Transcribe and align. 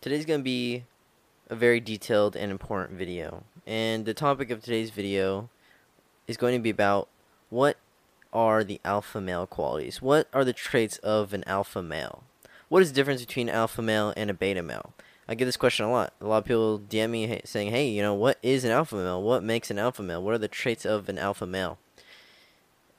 Today's 0.00 0.24
going 0.24 0.40
to 0.40 0.44
be 0.44 0.84
a 1.50 1.54
very 1.54 1.78
detailed 1.78 2.34
and 2.34 2.50
important 2.50 2.98
video. 2.98 3.44
And 3.66 4.06
the 4.06 4.14
topic 4.14 4.50
of 4.50 4.62
today's 4.62 4.88
video 4.88 5.50
is 6.26 6.38
going 6.38 6.54
to 6.54 6.62
be 6.62 6.70
about 6.70 7.08
what 7.50 7.76
are 8.32 8.64
the 8.64 8.80
alpha 8.82 9.20
male 9.20 9.46
qualities? 9.46 10.00
What 10.00 10.26
are 10.32 10.42
the 10.42 10.54
traits 10.54 10.96
of 10.98 11.34
an 11.34 11.44
alpha 11.46 11.82
male? 11.82 12.24
What 12.70 12.80
is 12.80 12.90
the 12.90 12.94
difference 12.94 13.20
between 13.20 13.50
alpha 13.50 13.82
male 13.82 14.14
and 14.16 14.30
a 14.30 14.34
beta 14.34 14.62
male? 14.62 14.94
I 15.28 15.34
get 15.34 15.44
this 15.44 15.58
question 15.58 15.84
a 15.84 15.92
lot. 15.92 16.14
A 16.22 16.26
lot 16.26 16.38
of 16.38 16.44
people 16.46 16.78
DM 16.78 17.10
me 17.10 17.40
saying, 17.44 17.70
"Hey, 17.70 17.86
you 17.86 18.00
know, 18.00 18.14
what 18.14 18.38
is 18.42 18.64
an 18.64 18.70
alpha 18.70 18.96
male? 18.96 19.22
What 19.22 19.42
makes 19.42 19.70
an 19.70 19.78
alpha 19.78 20.02
male? 20.02 20.22
What 20.22 20.32
are 20.32 20.38
the 20.38 20.48
traits 20.48 20.86
of 20.86 21.10
an 21.10 21.18
alpha 21.18 21.46
male?" 21.46 21.78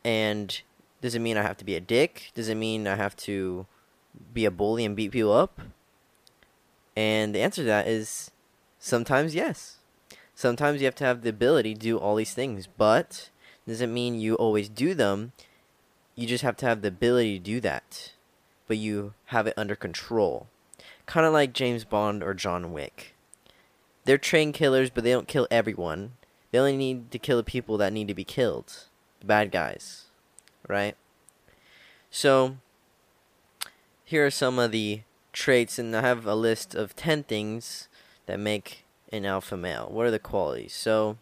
And 0.04 0.62
does 1.02 1.16
it 1.16 1.20
mean 1.20 1.36
I 1.36 1.42
have 1.42 1.58
to 1.58 1.66
be 1.66 1.76
a 1.76 1.82
dick? 1.82 2.30
Does 2.36 2.48
it 2.48 2.56
mean 2.56 2.86
I 2.86 2.94
have 2.96 3.16
to 3.18 3.66
be 4.36 4.46
a 4.46 4.52
bully 4.52 4.86
and 4.86 4.96
beat 4.96 5.12
people 5.12 5.34
up? 5.34 5.62
And 7.02 7.34
the 7.34 7.42
answer 7.42 7.64
to 7.64 7.68
that 7.68 7.88
is 7.88 8.30
sometimes 8.78 9.34
yes. 9.34 9.78
Sometimes 10.36 10.82
you 10.82 10.86
have 10.86 10.96
to 10.96 11.04
have 11.04 11.24
the 11.24 11.30
ability 11.30 11.74
to 11.74 11.80
do 11.80 11.98
all 11.98 12.16
these 12.16 12.36
things, 12.36 12.68
but 12.68 13.32
doesn't 13.68 13.92
mean 13.92 14.20
you 14.20 14.36
always 14.36 14.70
do 14.70 14.94
them. 14.94 15.32
You 16.14 16.28
just 16.28 16.44
have 16.44 16.58
to 16.58 16.68
have 16.68 16.84
the 16.84 16.90
ability 16.90 17.40
to 17.40 17.44
do 17.44 17.60
that, 17.62 18.12
but 18.68 18.78
you 18.78 19.16
have 19.26 19.48
it 19.48 19.56
under 19.58 19.76
control. 19.76 20.46
Kind 21.08 21.26
of 21.26 21.34
like 21.34 21.54
James 21.54 21.86
Bond 21.86 22.22
or 22.22 22.36
John 22.36 22.72
Wick. 22.72 23.16
They're 24.06 24.20
trained 24.20 24.54
killers, 24.54 24.92
but 24.92 25.04
they 25.04 25.12
don't 25.12 25.28
kill 25.28 25.48
everyone. 25.50 26.12
They 26.52 26.60
only 26.60 26.78
need 26.78 27.10
to 27.10 27.18
kill 27.18 27.38
the 27.38 27.44
people 27.44 27.80
that 27.80 27.94
need 27.94 28.10
to 28.10 28.14
be 28.14 28.24
killed. 28.24 28.86
The 29.22 29.26
bad 29.26 29.52
guys. 29.52 30.06
Right? 30.68 30.96
So, 32.12 32.58
here 34.04 34.24
are 34.24 34.32
some 34.32 34.60
of 34.60 34.72
the 34.72 35.02
traits, 35.34 35.80
and 35.80 35.96
I 35.96 36.02
have 36.02 36.26
a 36.26 36.36
list 36.36 36.76
of 36.76 36.96
10 36.96 37.24
things 37.24 37.88
that 38.26 38.40
make 38.40 38.86
an 39.12 39.26
alpha 39.26 39.58
male. 39.58 39.88
What 39.90 40.06
are 40.06 40.12
the 40.12 40.20
qualities? 40.20 40.74
So, 40.74 41.18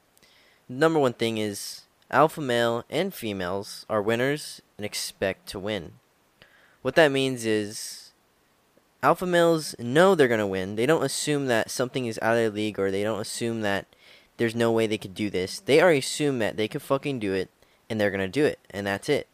number 0.67 0.99
one 0.99 1.13
thing 1.13 1.37
is 1.37 1.83
alpha 2.11 2.41
male 2.41 2.85
and 2.89 3.13
females 3.13 3.85
are 3.89 4.01
winners 4.01 4.61
and 4.77 4.85
expect 4.85 5.47
to 5.49 5.59
win. 5.59 5.93
What 6.81 6.95
that 6.95 7.11
means 7.11 7.45
is 7.45 8.11
alpha 9.03 9.25
males 9.25 9.75
know 9.79 10.15
they're 10.15 10.27
going 10.27 10.39
to 10.39 10.47
win. 10.47 10.75
They 10.75 10.85
don't 10.85 11.03
assume 11.03 11.47
that 11.47 11.71
something 11.71 12.05
is 12.05 12.19
out 12.21 12.33
of 12.33 12.37
their 12.37 12.49
league 12.49 12.79
or 12.79 12.91
they 12.91 13.03
don't 13.03 13.21
assume 13.21 13.61
that 13.61 13.85
there's 14.37 14.55
no 14.55 14.71
way 14.71 14.87
they 14.87 14.97
could 14.97 15.13
do 15.13 15.29
this. 15.29 15.59
They 15.59 15.81
already 15.81 15.99
assume 15.99 16.39
that 16.39 16.57
they 16.57 16.67
could 16.67 16.81
fucking 16.81 17.19
do 17.19 17.33
it 17.33 17.49
and 17.89 17.99
they're 17.99 18.11
going 18.11 18.19
to 18.19 18.27
do 18.27 18.45
it 18.45 18.59
and 18.69 18.87
that's 18.87 19.09
it. 19.09 19.27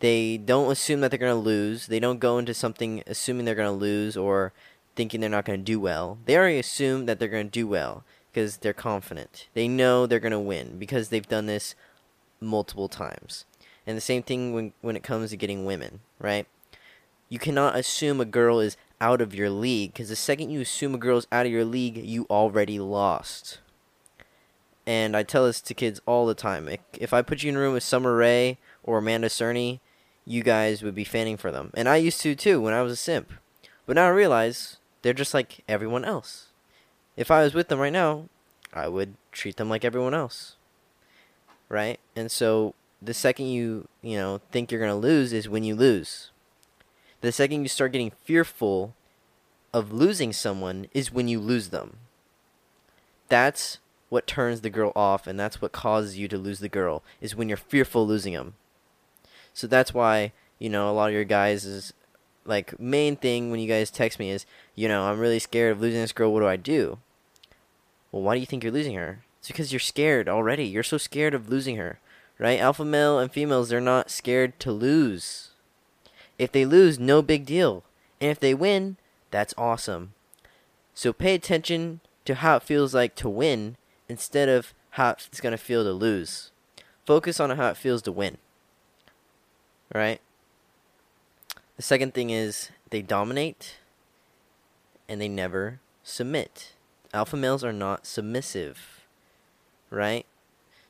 They 0.00 0.36
don't 0.36 0.70
assume 0.70 1.00
that 1.00 1.10
they're 1.10 1.18
going 1.18 1.32
to 1.32 1.38
lose. 1.38 1.86
They 1.86 2.00
don't 2.00 2.18
go 2.18 2.38
into 2.38 2.54
something 2.54 3.02
assuming 3.06 3.44
they're 3.44 3.54
going 3.54 3.72
to 3.72 3.80
lose 3.80 4.16
or 4.16 4.52
thinking 4.96 5.20
they're 5.20 5.30
not 5.30 5.44
going 5.44 5.60
to 5.60 5.64
do 5.64 5.80
well. 5.80 6.18
They 6.26 6.36
already 6.36 6.58
assume 6.58 7.06
that 7.06 7.18
they're 7.18 7.28
going 7.28 7.46
to 7.46 7.50
do 7.50 7.66
well 7.66 8.04
because 8.30 8.58
they're 8.58 8.72
confident. 8.72 9.48
They 9.54 9.68
know 9.68 10.06
they're 10.06 10.20
going 10.20 10.32
to 10.32 10.38
win 10.40 10.78
because 10.78 11.08
they've 11.08 11.26
done 11.26 11.46
this 11.46 11.74
multiple 12.40 12.88
times. 12.88 13.44
And 13.86 13.96
the 13.96 14.02
same 14.02 14.22
thing 14.22 14.52
when 14.52 14.72
when 14.80 14.96
it 14.96 15.02
comes 15.02 15.30
to 15.30 15.36
getting 15.36 15.64
women, 15.64 16.00
right? 16.18 16.46
You 17.28 17.38
cannot 17.38 17.76
assume 17.76 18.20
a 18.20 18.24
girl 18.24 18.60
is 18.60 18.76
out 19.00 19.20
of 19.20 19.34
your 19.34 19.50
league 19.50 19.92
because 19.92 20.08
the 20.08 20.16
second 20.16 20.50
you 20.50 20.60
assume 20.60 20.94
a 20.94 20.98
girl's 20.98 21.26
out 21.32 21.46
of 21.46 21.52
your 21.52 21.64
league, 21.64 21.96
you 21.96 22.26
already 22.30 22.78
lost. 22.78 23.58
And 24.86 25.16
I 25.16 25.22
tell 25.22 25.46
this 25.46 25.60
to 25.62 25.74
kids 25.74 26.00
all 26.06 26.26
the 26.26 26.34
time. 26.34 26.68
If 26.92 27.12
I 27.12 27.22
put 27.22 27.42
you 27.42 27.50
in 27.50 27.56
a 27.56 27.58
room 27.58 27.72
with 27.72 27.82
Summer 27.82 28.14
Rae 28.14 28.58
or 28.82 28.98
Amanda 28.98 29.28
Cerny, 29.28 29.80
you 30.26 30.42
guys 30.42 30.82
would 30.82 30.94
be 30.94 31.04
fanning 31.04 31.36
for 31.36 31.50
them. 31.50 31.70
And 31.74 31.88
I 31.88 31.96
used 31.96 32.20
to 32.22 32.34
too 32.34 32.60
when 32.60 32.74
I 32.74 32.82
was 32.82 32.92
a 32.92 32.96
simp. 32.96 33.32
But 33.86 33.96
now 33.96 34.06
I 34.06 34.10
realize 34.10 34.78
they're 35.02 35.12
just 35.12 35.34
like 35.34 35.62
everyone 35.68 36.04
else. 36.04 36.48
If 37.16 37.30
I 37.30 37.42
was 37.42 37.54
with 37.54 37.68
them 37.68 37.78
right 37.78 37.92
now, 37.92 38.28
I 38.72 38.88
would 38.88 39.14
treat 39.32 39.56
them 39.56 39.68
like 39.68 39.84
everyone 39.84 40.14
else. 40.14 40.56
Right? 41.68 42.00
And 42.16 42.30
so 42.30 42.74
the 43.00 43.14
second 43.14 43.46
you, 43.46 43.88
you 44.02 44.16
know, 44.16 44.40
think 44.50 44.70
you're 44.70 44.80
going 44.80 44.90
to 44.90 44.96
lose 44.96 45.32
is 45.32 45.48
when 45.48 45.64
you 45.64 45.74
lose. 45.74 46.30
The 47.20 47.32
second 47.32 47.62
you 47.62 47.68
start 47.68 47.92
getting 47.92 48.12
fearful 48.24 48.94
of 49.72 49.92
losing 49.92 50.32
someone 50.32 50.86
is 50.94 51.12
when 51.12 51.28
you 51.28 51.40
lose 51.40 51.68
them. 51.68 51.98
That's 53.28 53.78
what 54.08 54.26
turns 54.26 54.60
the 54.60 54.70
girl 54.70 54.92
off 54.94 55.26
and 55.26 55.38
that's 55.38 55.60
what 55.60 55.72
causes 55.72 56.18
you 56.18 56.28
to 56.28 56.38
lose 56.38 56.60
the 56.60 56.68
girl 56.68 57.02
is 57.20 57.34
when 57.34 57.48
you're 57.48 57.56
fearful 57.56 58.06
losing 58.06 58.34
them. 58.34 58.54
So 59.54 59.66
that's 59.66 59.94
why, 59.94 60.32
you 60.58 60.68
know, 60.68 60.90
a 60.90 60.92
lot 60.92 61.08
of 61.08 61.14
your 61.14 61.24
guys 61.24 61.64
is 61.64 61.92
like 62.44 62.78
main 62.78 63.16
thing 63.16 63.50
when 63.50 63.60
you 63.60 63.68
guys 63.68 63.90
text 63.90 64.18
me 64.18 64.30
is, 64.30 64.44
you 64.74 64.88
know, 64.88 65.04
I'm 65.04 65.18
really 65.18 65.38
scared 65.38 65.72
of 65.72 65.80
losing 65.80 66.00
this 66.00 66.12
girl. 66.12 66.32
What 66.32 66.40
do 66.40 66.46
I 66.46 66.56
do? 66.56 66.98
Well, 68.12 68.22
why 68.22 68.34
do 68.34 68.40
you 68.40 68.46
think 68.46 68.62
you're 68.62 68.72
losing 68.72 68.96
her? 68.96 69.24
It's 69.38 69.48
because 69.48 69.72
you're 69.72 69.80
scared 69.80 70.28
already. 70.28 70.64
You're 70.64 70.82
so 70.82 70.98
scared 70.98 71.34
of 71.34 71.48
losing 71.48 71.76
her, 71.76 71.98
right? 72.38 72.60
Alpha 72.60 72.84
male 72.84 73.18
and 73.18 73.32
females, 73.32 73.68
they're 73.68 73.80
not 73.80 74.10
scared 74.10 74.58
to 74.60 74.72
lose. 74.72 75.50
If 76.38 76.52
they 76.52 76.64
lose, 76.64 76.98
no 76.98 77.22
big 77.22 77.46
deal. 77.46 77.84
And 78.20 78.30
if 78.30 78.40
they 78.40 78.54
win, 78.54 78.96
that's 79.30 79.54
awesome. 79.56 80.14
So 80.94 81.12
pay 81.12 81.34
attention 81.34 82.00
to 82.24 82.36
how 82.36 82.56
it 82.56 82.62
feels 82.62 82.94
like 82.94 83.14
to 83.16 83.28
win 83.28 83.76
instead 84.08 84.48
of 84.48 84.72
how 84.90 85.10
it's 85.10 85.40
going 85.40 85.52
to 85.52 85.58
feel 85.58 85.84
to 85.84 85.92
lose. 85.92 86.50
Focus 87.04 87.40
on 87.40 87.50
how 87.50 87.68
it 87.68 87.76
feels 87.76 88.02
to 88.02 88.12
win. 88.12 88.38
Right? 89.92 90.20
The 91.76 91.82
second 91.82 92.14
thing 92.14 92.30
is 92.30 92.70
they 92.90 93.02
dominate 93.02 93.76
and 95.08 95.20
they 95.20 95.28
never 95.28 95.80
submit. 96.02 96.72
Alpha 97.12 97.36
males 97.36 97.64
are 97.64 97.72
not 97.72 98.06
submissive, 98.06 99.04
right? 99.90 100.26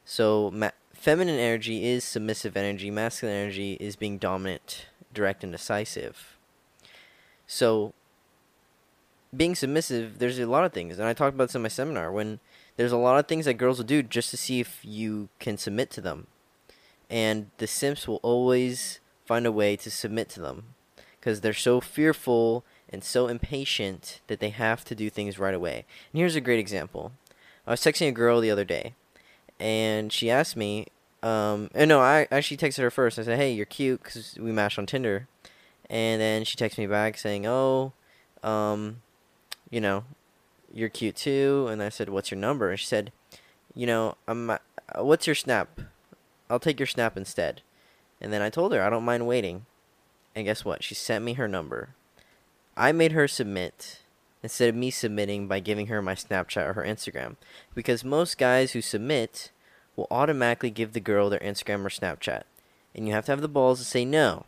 So 0.04 0.50
ma- 0.52 0.70
feminine 0.92 1.38
energy 1.38 1.86
is 1.86 2.04
submissive 2.04 2.56
energy, 2.56 2.90
masculine 2.90 3.36
energy 3.36 3.74
is 3.80 3.96
being 3.96 4.18
dominant, 4.18 4.86
direct, 5.12 5.42
and 5.42 5.52
decisive. 5.52 6.36
So 7.46 7.94
being 9.36 9.54
submissive, 9.54 10.18
there's 10.18 10.38
a 10.38 10.46
lot 10.46 10.64
of 10.64 10.72
things, 10.72 10.98
and 10.98 11.08
I 11.08 11.12
talked 11.12 11.34
about 11.34 11.48
this 11.48 11.54
in 11.54 11.62
my 11.62 11.68
seminar. 11.68 12.12
When 12.12 12.40
there's 12.76 12.92
a 12.92 12.96
lot 12.96 13.18
of 13.18 13.26
things 13.26 13.44
that 13.46 13.54
girls 13.54 13.78
will 13.78 13.84
do 13.84 14.02
just 14.02 14.30
to 14.30 14.36
see 14.36 14.60
if 14.60 14.80
you 14.82 15.28
can 15.38 15.56
submit 15.56 15.90
to 15.92 16.00
them, 16.00 16.26
and 17.10 17.50
the 17.58 17.66
simps 17.66 18.08
will 18.08 18.20
always 18.22 19.00
find 19.24 19.46
a 19.46 19.52
way 19.52 19.76
to 19.76 19.90
submit 19.90 20.28
to 20.30 20.40
them 20.40 20.74
because 21.18 21.40
they're 21.40 21.52
so 21.52 21.80
fearful 21.80 22.64
and 22.88 23.02
so 23.02 23.28
impatient 23.28 24.20
that 24.26 24.40
they 24.40 24.50
have 24.50 24.84
to 24.84 24.94
do 24.94 25.08
things 25.08 25.38
right 25.38 25.54
away. 25.54 25.84
And 26.12 26.20
here's 26.20 26.36
a 26.36 26.40
great 26.40 26.58
example. 26.58 27.12
I 27.66 27.70
was 27.70 27.80
texting 27.80 28.08
a 28.08 28.12
girl 28.12 28.40
the 28.40 28.50
other 28.50 28.64
day, 28.64 28.94
and 29.58 30.12
she 30.12 30.30
asked 30.30 30.56
me, 30.56 30.88
um, 31.24 31.70
and 31.74 31.88
no, 31.88 32.00
I 32.00 32.28
actually 32.30 32.58
texted 32.58 32.82
her 32.82 32.90
first. 32.90 33.18
I 33.18 33.22
said, 33.22 33.38
"Hey, 33.38 33.52
you're 33.52 33.64
cute," 33.64 34.02
because 34.02 34.36
we 34.38 34.52
matched 34.52 34.78
on 34.78 34.84
Tinder, 34.84 35.26
and 35.88 36.20
then 36.20 36.44
she 36.44 36.54
texted 36.54 36.76
me 36.76 36.86
back 36.86 37.16
saying, 37.16 37.46
"Oh, 37.46 37.94
um, 38.42 39.00
you 39.70 39.80
know, 39.80 40.04
you're 40.72 40.90
cute 40.90 41.16
too." 41.16 41.66
And 41.70 41.82
I 41.82 41.88
said, 41.88 42.10
"What's 42.10 42.30
your 42.30 42.38
number?" 42.38 42.68
And 42.68 42.78
she 42.78 42.84
said, 42.84 43.10
"You 43.74 43.86
know, 43.86 44.16
I'm. 44.28 44.50
Uh, 44.50 44.58
what's 44.98 45.26
your 45.26 45.34
snap? 45.34 45.80
I'll 46.48 46.60
take 46.60 46.78
your 46.78 46.86
snap 46.86 47.16
instead." 47.16 47.62
And 48.20 48.32
then 48.32 48.42
I 48.42 48.50
told 48.50 48.72
her 48.72 48.82
I 48.82 48.90
don't 48.90 49.04
mind 49.04 49.26
waiting. 49.26 49.66
And 50.34 50.46
guess 50.46 50.64
what? 50.64 50.82
She 50.82 50.94
sent 50.94 51.24
me 51.24 51.34
her 51.34 51.46
number. 51.46 51.90
I 52.76 52.92
made 52.92 53.12
her 53.12 53.28
submit 53.28 54.00
instead 54.42 54.68
of 54.68 54.74
me 54.74 54.90
submitting 54.90 55.46
by 55.46 55.60
giving 55.60 55.86
her 55.86 56.02
my 56.02 56.14
Snapchat 56.14 56.68
or 56.68 56.72
her 56.74 56.82
Instagram. 56.82 57.36
Because 57.74 58.04
most 58.04 58.36
guys 58.36 58.72
who 58.72 58.80
submit 58.80 59.50
will 59.96 60.08
automatically 60.10 60.70
give 60.70 60.92
the 60.92 61.00
girl 61.00 61.30
their 61.30 61.40
Instagram 61.40 61.84
or 61.84 61.88
Snapchat. 61.88 62.42
And 62.94 63.06
you 63.06 63.14
have 63.14 63.26
to 63.26 63.32
have 63.32 63.40
the 63.40 63.48
balls 63.48 63.78
to 63.78 63.84
say 63.84 64.04
no. 64.04 64.44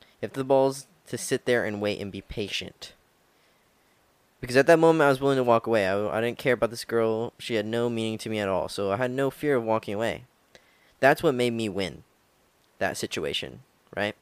You 0.00 0.28
have 0.28 0.32
the 0.32 0.44
balls 0.44 0.86
to 1.08 1.18
sit 1.18 1.44
there 1.44 1.64
and 1.64 1.80
wait 1.80 2.00
and 2.00 2.12
be 2.12 2.20
patient. 2.20 2.92
Because 4.40 4.56
at 4.56 4.66
that 4.66 4.78
moment, 4.78 5.06
I 5.06 5.08
was 5.08 5.20
willing 5.20 5.36
to 5.36 5.44
walk 5.44 5.66
away. 5.66 5.86
I, 5.86 6.18
I 6.18 6.20
didn't 6.20 6.38
care 6.38 6.54
about 6.54 6.70
this 6.70 6.84
girl. 6.84 7.32
She 7.38 7.54
had 7.54 7.66
no 7.66 7.88
meaning 7.88 8.18
to 8.18 8.28
me 8.28 8.38
at 8.38 8.48
all. 8.48 8.68
So 8.68 8.92
I 8.92 8.96
had 8.96 9.10
no 9.10 9.30
fear 9.30 9.56
of 9.56 9.64
walking 9.64 9.94
away. 9.94 10.24
That's 11.00 11.22
what 11.22 11.34
made 11.34 11.52
me 11.52 11.68
win 11.68 12.04
that 12.78 12.96
situation, 12.96 13.60
right? 13.94 14.14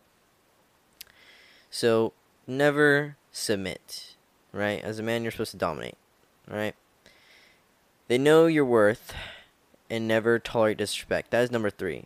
So 1.70 2.12
never 2.46 3.16
submit, 3.32 4.14
right? 4.52 4.82
As 4.82 4.98
a 4.98 5.02
man, 5.02 5.22
you're 5.22 5.32
supposed 5.32 5.52
to 5.52 5.56
dominate, 5.56 5.96
right? 6.48 6.74
They 8.08 8.18
know 8.18 8.46
your 8.46 8.64
worth 8.64 9.14
and 9.90 10.06
never 10.06 10.38
tolerate 10.38 10.78
disrespect. 10.78 11.30
That 11.30 11.44
is 11.44 11.50
number 11.50 11.70
three. 11.70 12.04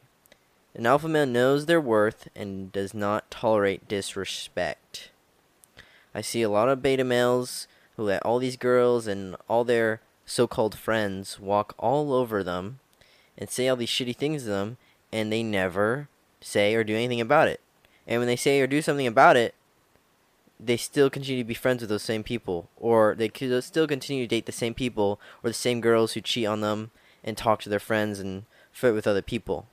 An 0.74 0.86
alpha 0.86 1.08
male 1.08 1.26
knows 1.26 1.66
their 1.66 1.80
worth 1.80 2.28
and 2.36 2.70
does 2.70 2.94
not 2.94 3.30
tolerate 3.30 3.88
disrespect. 3.88 5.10
I 6.14 6.20
see 6.20 6.42
a 6.42 6.50
lot 6.50 6.68
of 6.68 6.82
beta 6.82 7.04
males 7.04 7.66
who 7.96 8.04
let 8.04 8.24
all 8.24 8.38
these 8.38 8.56
girls 8.56 9.06
and 9.06 9.36
all 9.48 9.64
their 9.64 10.00
so 10.24 10.46
called 10.46 10.76
friends 10.76 11.40
walk 11.40 11.74
all 11.78 12.12
over 12.12 12.44
them 12.44 12.78
and 13.38 13.48
say 13.48 13.68
all 13.68 13.76
these 13.76 13.88
shitty 13.88 14.16
things 14.16 14.42
to 14.42 14.48
them, 14.48 14.76
and 15.12 15.32
they 15.32 15.42
never 15.42 16.08
say 16.40 16.74
or 16.74 16.84
do 16.84 16.94
anything 16.94 17.20
about 17.20 17.48
it. 17.48 17.60
And 18.06 18.20
when 18.20 18.26
they 18.26 18.36
say 18.36 18.60
or 18.60 18.66
do 18.66 18.82
something 18.82 19.06
about 19.06 19.36
it, 19.36 19.54
they 20.60 20.76
still 20.76 21.08
continue 21.08 21.42
to 21.42 21.48
be 21.48 21.54
friends 21.54 21.80
with 21.80 21.88
those 21.88 22.02
same 22.02 22.24
people, 22.24 22.68
or 22.76 23.14
they 23.14 23.30
still 23.60 23.86
continue 23.86 24.24
to 24.24 24.28
date 24.28 24.46
the 24.46 24.52
same 24.52 24.74
people 24.74 25.20
or 25.42 25.50
the 25.50 25.54
same 25.54 25.80
girls 25.80 26.12
who 26.12 26.20
cheat 26.20 26.46
on 26.46 26.60
them 26.60 26.90
and 27.22 27.36
talk 27.36 27.60
to 27.62 27.68
their 27.68 27.78
friends 27.78 28.18
and 28.18 28.44
flirt 28.72 28.94
with 28.94 29.06
other 29.06 29.22
people. 29.22 29.66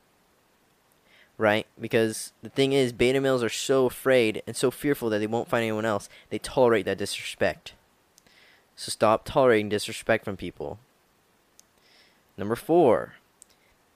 Right? 1.38 1.66
Because 1.80 2.34
the 2.44 2.50
thing 2.50 2.72
is, 2.72 2.94
beta 2.94 3.20
males 3.20 3.44
are 3.44 3.50
so 3.50 3.88
afraid 3.88 4.44
and 4.46 4.56
so 4.56 4.70
fearful 4.70 5.10
that 5.10 5.20
they 5.20 5.28
won't 5.28 5.50
find 5.50 5.64
anyone 5.64 5.86
else, 5.86 6.08
they 6.30 6.38
tolerate 6.38 6.86
that 6.86 7.00
disrespect. 7.00 7.74
So 8.76 8.90
stop 8.90 9.26
tolerating 9.26 9.70
disrespect 9.70 10.24
from 10.24 10.38
people. 10.38 10.80
Number 12.38 12.56
four, 12.56 13.16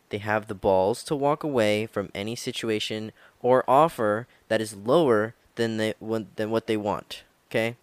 they 0.09 0.17
have 0.17 0.47
the 0.47 0.55
balls 0.55 1.03
to 1.03 1.15
walk 1.15 1.43
away 1.43 1.85
from 1.85 2.11
any 2.13 2.35
situation 2.35 3.11
or 3.41 3.69
offer 3.69 4.27
that 4.47 4.61
is 4.61 4.75
lower 4.75 5.35
than 5.55 5.77
they 5.77 5.93
than 5.99 6.51
what 6.51 6.67
they 6.67 6.77
want. 6.77 7.23
Okay, 7.49 7.75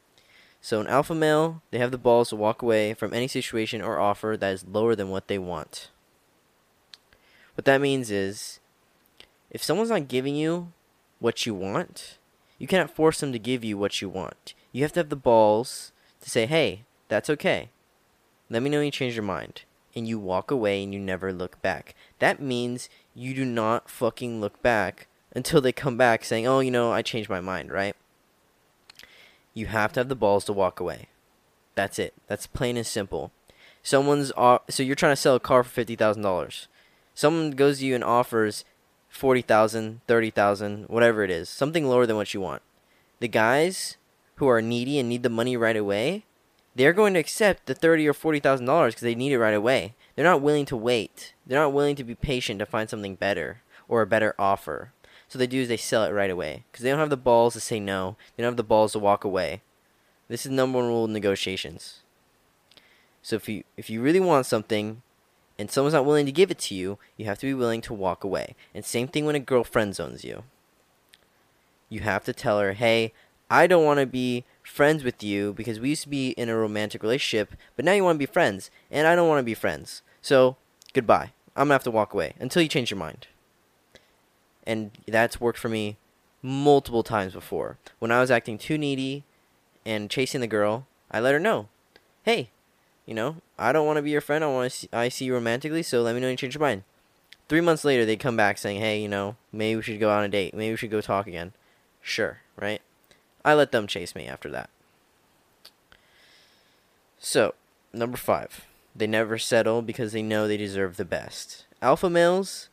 so 0.60 0.80
an 0.80 0.86
alpha 0.86 1.14
male, 1.14 1.62
they 1.70 1.78
have 1.78 1.92
the 1.92 1.98
balls 1.98 2.30
to 2.30 2.36
walk 2.36 2.62
away 2.62 2.94
from 2.94 3.14
any 3.14 3.28
situation 3.28 3.80
or 3.80 3.98
offer 3.98 4.36
that 4.38 4.52
is 4.52 4.66
lower 4.66 4.94
than 4.94 5.10
what 5.10 5.28
they 5.28 5.38
want. 5.38 5.90
What 7.54 7.64
that 7.64 7.80
means 7.80 8.10
is, 8.10 8.60
if 9.50 9.62
someone's 9.62 9.90
not 9.90 10.08
giving 10.08 10.36
you 10.36 10.72
what 11.18 11.46
you 11.46 11.54
want, 11.54 12.18
you 12.58 12.66
cannot 12.66 12.94
force 12.94 13.20
them 13.20 13.32
to 13.32 13.38
give 13.38 13.64
you 13.64 13.78
what 13.78 14.02
you 14.02 14.08
want. 14.08 14.54
You 14.72 14.82
have 14.82 14.92
to 14.92 15.00
have 15.00 15.08
the 15.08 15.16
balls 15.16 15.92
to 16.20 16.30
say, 16.30 16.46
"Hey, 16.46 16.84
that's 17.08 17.30
okay. 17.30 17.70
Let 18.50 18.62
me 18.62 18.70
know 18.70 18.78
when 18.78 18.86
you 18.86 18.90
change 18.90 19.14
your 19.14 19.22
mind." 19.22 19.62
And 19.96 20.06
you 20.06 20.18
walk 20.18 20.50
away 20.50 20.82
and 20.84 20.92
you 20.92 21.00
never 21.00 21.32
look 21.32 21.60
back. 21.62 21.94
That 22.18 22.40
means 22.40 22.88
you 23.14 23.34
do 23.34 23.44
not 23.46 23.88
fucking 23.88 24.40
look 24.40 24.62
back 24.62 25.08
until 25.34 25.60
they 25.60 25.72
come 25.72 25.96
back 25.96 26.22
saying, 26.22 26.46
"Oh, 26.46 26.60
you 26.60 26.70
know, 26.70 26.92
I 26.92 27.02
changed 27.02 27.30
my 27.30 27.40
mind," 27.40 27.72
right? 27.72 27.96
You 29.54 29.66
have 29.66 29.94
to 29.94 30.00
have 30.00 30.10
the 30.10 30.14
balls 30.14 30.44
to 30.44 30.52
walk 30.52 30.80
away. 30.80 31.08
That's 31.74 31.98
it. 31.98 32.12
That's 32.26 32.46
plain 32.46 32.76
and 32.76 32.86
simple. 32.86 33.32
Someone's 33.82 34.32
so 34.68 34.82
you're 34.82 34.94
trying 34.94 35.12
to 35.12 35.16
sell 35.16 35.36
a 35.36 35.40
car 35.40 35.62
for 35.62 35.70
fifty 35.70 35.96
thousand 35.96 36.22
dollars. 36.22 36.68
Someone 37.14 37.52
goes 37.52 37.78
to 37.78 37.86
you 37.86 37.94
and 37.94 38.04
offers 38.04 38.64
forty 39.08 39.42
thousand, 39.42 40.02
thirty 40.06 40.30
thousand, 40.30 40.88
whatever 40.88 41.24
it 41.24 41.30
is, 41.30 41.48
something 41.48 41.86
lower 41.86 42.04
than 42.04 42.16
what 42.16 42.34
you 42.34 42.40
want. 42.40 42.62
The 43.20 43.28
guys 43.28 43.96
who 44.36 44.46
are 44.48 44.60
needy 44.60 44.98
and 44.98 45.08
need 45.08 45.22
the 45.22 45.30
money 45.30 45.56
right 45.56 45.76
away, 45.76 46.24
they're 46.76 46.92
going 46.92 47.14
to 47.14 47.20
accept 47.20 47.66
the 47.66 47.74
thirty 47.74 48.06
or 48.06 48.12
forty 48.12 48.38
thousand 48.38 48.66
dollars 48.66 48.94
because 48.94 49.04
they 49.04 49.14
need 49.14 49.32
it 49.32 49.38
right 49.38 49.54
away. 49.54 49.94
They're 50.14 50.24
not 50.24 50.42
willing 50.42 50.66
to 50.66 50.76
wait. 50.76 51.32
They're 51.46 51.58
not 51.58 51.72
willing 51.72 51.96
to 51.96 52.04
be 52.04 52.14
patient 52.14 52.58
to 52.58 52.66
find 52.66 52.88
something 52.88 53.14
better 53.14 53.62
or 53.88 54.02
a 54.02 54.06
better 54.06 54.34
offer. 54.38 54.92
So 55.28 55.38
they 55.38 55.46
do 55.46 55.62
is 55.62 55.68
they 55.68 55.76
sell 55.76 56.04
it 56.04 56.12
right 56.12 56.30
away 56.30 56.64
because 56.70 56.82
they 56.82 56.90
don't 56.90 56.98
have 56.98 57.10
the 57.10 57.16
balls 57.16 57.54
to 57.54 57.60
say 57.60 57.80
no. 57.80 58.16
They 58.36 58.42
don't 58.42 58.52
have 58.52 58.56
the 58.56 58.62
balls 58.62 58.92
to 58.92 58.98
walk 58.98 59.24
away. 59.24 59.62
This 60.28 60.44
is 60.44 60.52
number 60.52 60.78
one 60.78 60.88
rule 60.88 61.06
in 61.06 61.12
negotiations. 61.12 62.00
So 63.22 63.36
if 63.36 63.48
you 63.48 63.64
if 63.76 63.88
you 63.88 64.02
really 64.02 64.20
want 64.20 64.46
something 64.46 65.02
and 65.58 65.70
someone's 65.70 65.94
not 65.94 66.04
willing 66.04 66.26
to 66.26 66.32
give 66.32 66.50
it 66.50 66.58
to 66.58 66.74
you, 66.74 66.98
you 67.16 67.24
have 67.24 67.38
to 67.38 67.46
be 67.46 67.54
willing 67.54 67.80
to 67.82 67.94
walk 67.94 68.22
away. 68.22 68.54
And 68.74 68.84
same 68.84 69.08
thing 69.08 69.24
when 69.24 69.34
a 69.34 69.40
girl 69.40 69.64
friend 69.64 69.94
zones 69.94 70.24
you. 70.24 70.44
You 71.88 72.00
have 72.00 72.24
to 72.24 72.32
tell 72.32 72.60
her, 72.60 72.72
"Hey, 72.74 73.12
I 73.50 73.66
don't 73.66 73.84
want 73.84 74.00
to 74.00 74.06
be 74.06 74.44
friends 74.62 75.04
with 75.04 75.22
you 75.22 75.52
because 75.52 75.78
we 75.78 75.90
used 75.90 76.02
to 76.02 76.08
be 76.08 76.30
in 76.30 76.48
a 76.48 76.56
romantic 76.56 77.02
relationship, 77.02 77.54
but 77.76 77.84
now 77.84 77.92
you 77.92 78.04
want 78.04 78.16
to 78.16 78.26
be 78.26 78.32
friends, 78.32 78.70
and 78.90 79.06
I 79.06 79.14
don't 79.14 79.28
want 79.28 79.38
to 79.38 79.44
be 79.44 79.54
friends. 79.54 80.02
So, 80.20 80.56
goodbye. 80.92 81.32
I'm 81.54 81.68
going 81.68 81.68
to 81.68 81.74
have 81.74 81.84
to 81.84 81.90
walk 81.90 82.12
away 82.12 82.34
until 82.38 82.62
you 82.62 82.68
change 82.68 82.90
your 82.90 82.98
mind." 82.98 83.28
and 84.66 84.90
that's 85.06 85.40
worked 85.40 85.58
for 85.58 85.68
me 85.68 85.96
multiple 86.42 87.02
times 87.02 87.32
before. 87.32 87.78
When 87.98 88.10
I 88.10 88.20
was 88.20 88.30
acting 88.30 88.58
too 88.58 88.76
needy 88.76 89.24
and 89.86 90.10
chasing 90.10 90.40
the 90.40 90.46
girl, 90.46 90.86
I 91.10 91.20
let 91.20 91.32
her 91.32 91.40
know, 91.40 91.68
"Hey, 92.24 92.50
you 93.06 93.14
know, 93.14 93.36
I 93.58 93.72
don't 93.72 93.86
want 93.86 93.98
to 93.98 94.02
be 94.02 94.10
your 94.10 94.20
friend. 94.20 94.42
I 94.42 94.48
want 94.48 94.70
to 94.70 94.78
see, 94.78 94.88
I 94.92 95.08
see 95.08 95.26
you 95.26 95.34
romantically, 95.34 95.82
so 95.82 96.02
let 96.02 96.14
me 96.14 96.20
know 96.20 96.28
you 96.28 96.36
change 96.36 96.54
your 96.54 96.60
mind." 96.60 96.82
Three 97.48 97.60
months 97.60 97.84
later, 97.84 98.04
they 98.04 98.16
come 98.16 98.36
back 98.36 98.58
saying, 98.58 98.80
"Hey, 98.80 99.00
you 99.00 99.08
know, 99.08 99.36
maybe 99.52 99.76
we 99.76 99.82
should 99.82 100.00
go 100.00 100.10
on 100.10 100.24
a 100.24 100.28
date. 100.28 100.52
Maybe 100.52 100.72
we 100.72 100.76
should 100.76 100.90
go 100.90 101.00
talk 101.00 101.28
again." 101.28 101.52
Sure, 102.02 102.40
right? 102.56 102.82
I 103.46 103.54
let 103.54 103.70
them 103.70 103.86
chase 103.86 104.16
me 104.16 104.26
after 104.26 104.50
that. 104.50 104.68
So, 107.20 107.54
number 107.92 108.16
five, 108.16 108.66
they 108.94 109.06
never 109.06 109.38
settle 109.38 109.82
because 109.82 110.12
they 110.12 110.22
know 110.22 110.48
they 110.48 110.56
deserve 110.56 110.96
the 110.96 111.04
best. 111.04 111.64
Alpha 111.80 112.10
males 112.10 112.68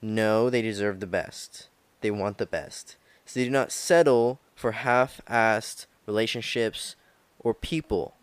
know 0.00 0.48
they 0.48 0.62
deserve 0.62 1.00
the 1.00 1.08
best. 1.08 1.66
They 2.02 2.10
want 2.12 2.38
the 2.38 2.46
best. 2.46 2.96
So 3.26 3.40
they 3.40 3.44
do 3.44 3.50
not 3.50 3.72
settle 3.72 4.38
for 4.54 4.72
half 4.72 5.20
assed 5.28 5.86
relationships 6.06 6.94
or 7.40 7.52
people. 7.52 8.14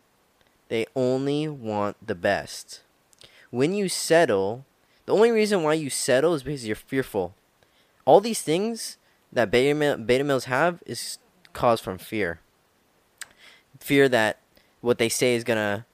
They 0.70 0.86
only 0.96 1.50
want 1.50 1.98
the 2.06 2.16
best. 2.16 2.82
When 3.52 3.74
you 3.74 3.90
settle, 3.90 4.64
the 5.06 5.14
only 5.14 5.32
reason 5.32 5.64
why 5.64 5.74
you 5.74 5.90
settle 5.90 6.34
is 6.34 6.44
because 6.44 6.66
you're 6.66 6.76
fearful. 6.78 7.34
All 8.06 8.22
these 8.22 8.42
things 8.42 8.98
that 9.34 9.52
beta, 9.52 9.74
male, 9.74 9.98
beta 9.98 10.24
males 10.24 10.46
have 10.46 10.82
is 10.86 11.18
caused 11.54 11.84
from 11.84 11.98
fear. 11.98 12.40
Fear 13.80 14.10
that 14.10 14.40
what 14.82 14.98
they 14.98 15.10
say 15.10 15.36
is 15.36 15.44
to 15.44 15.86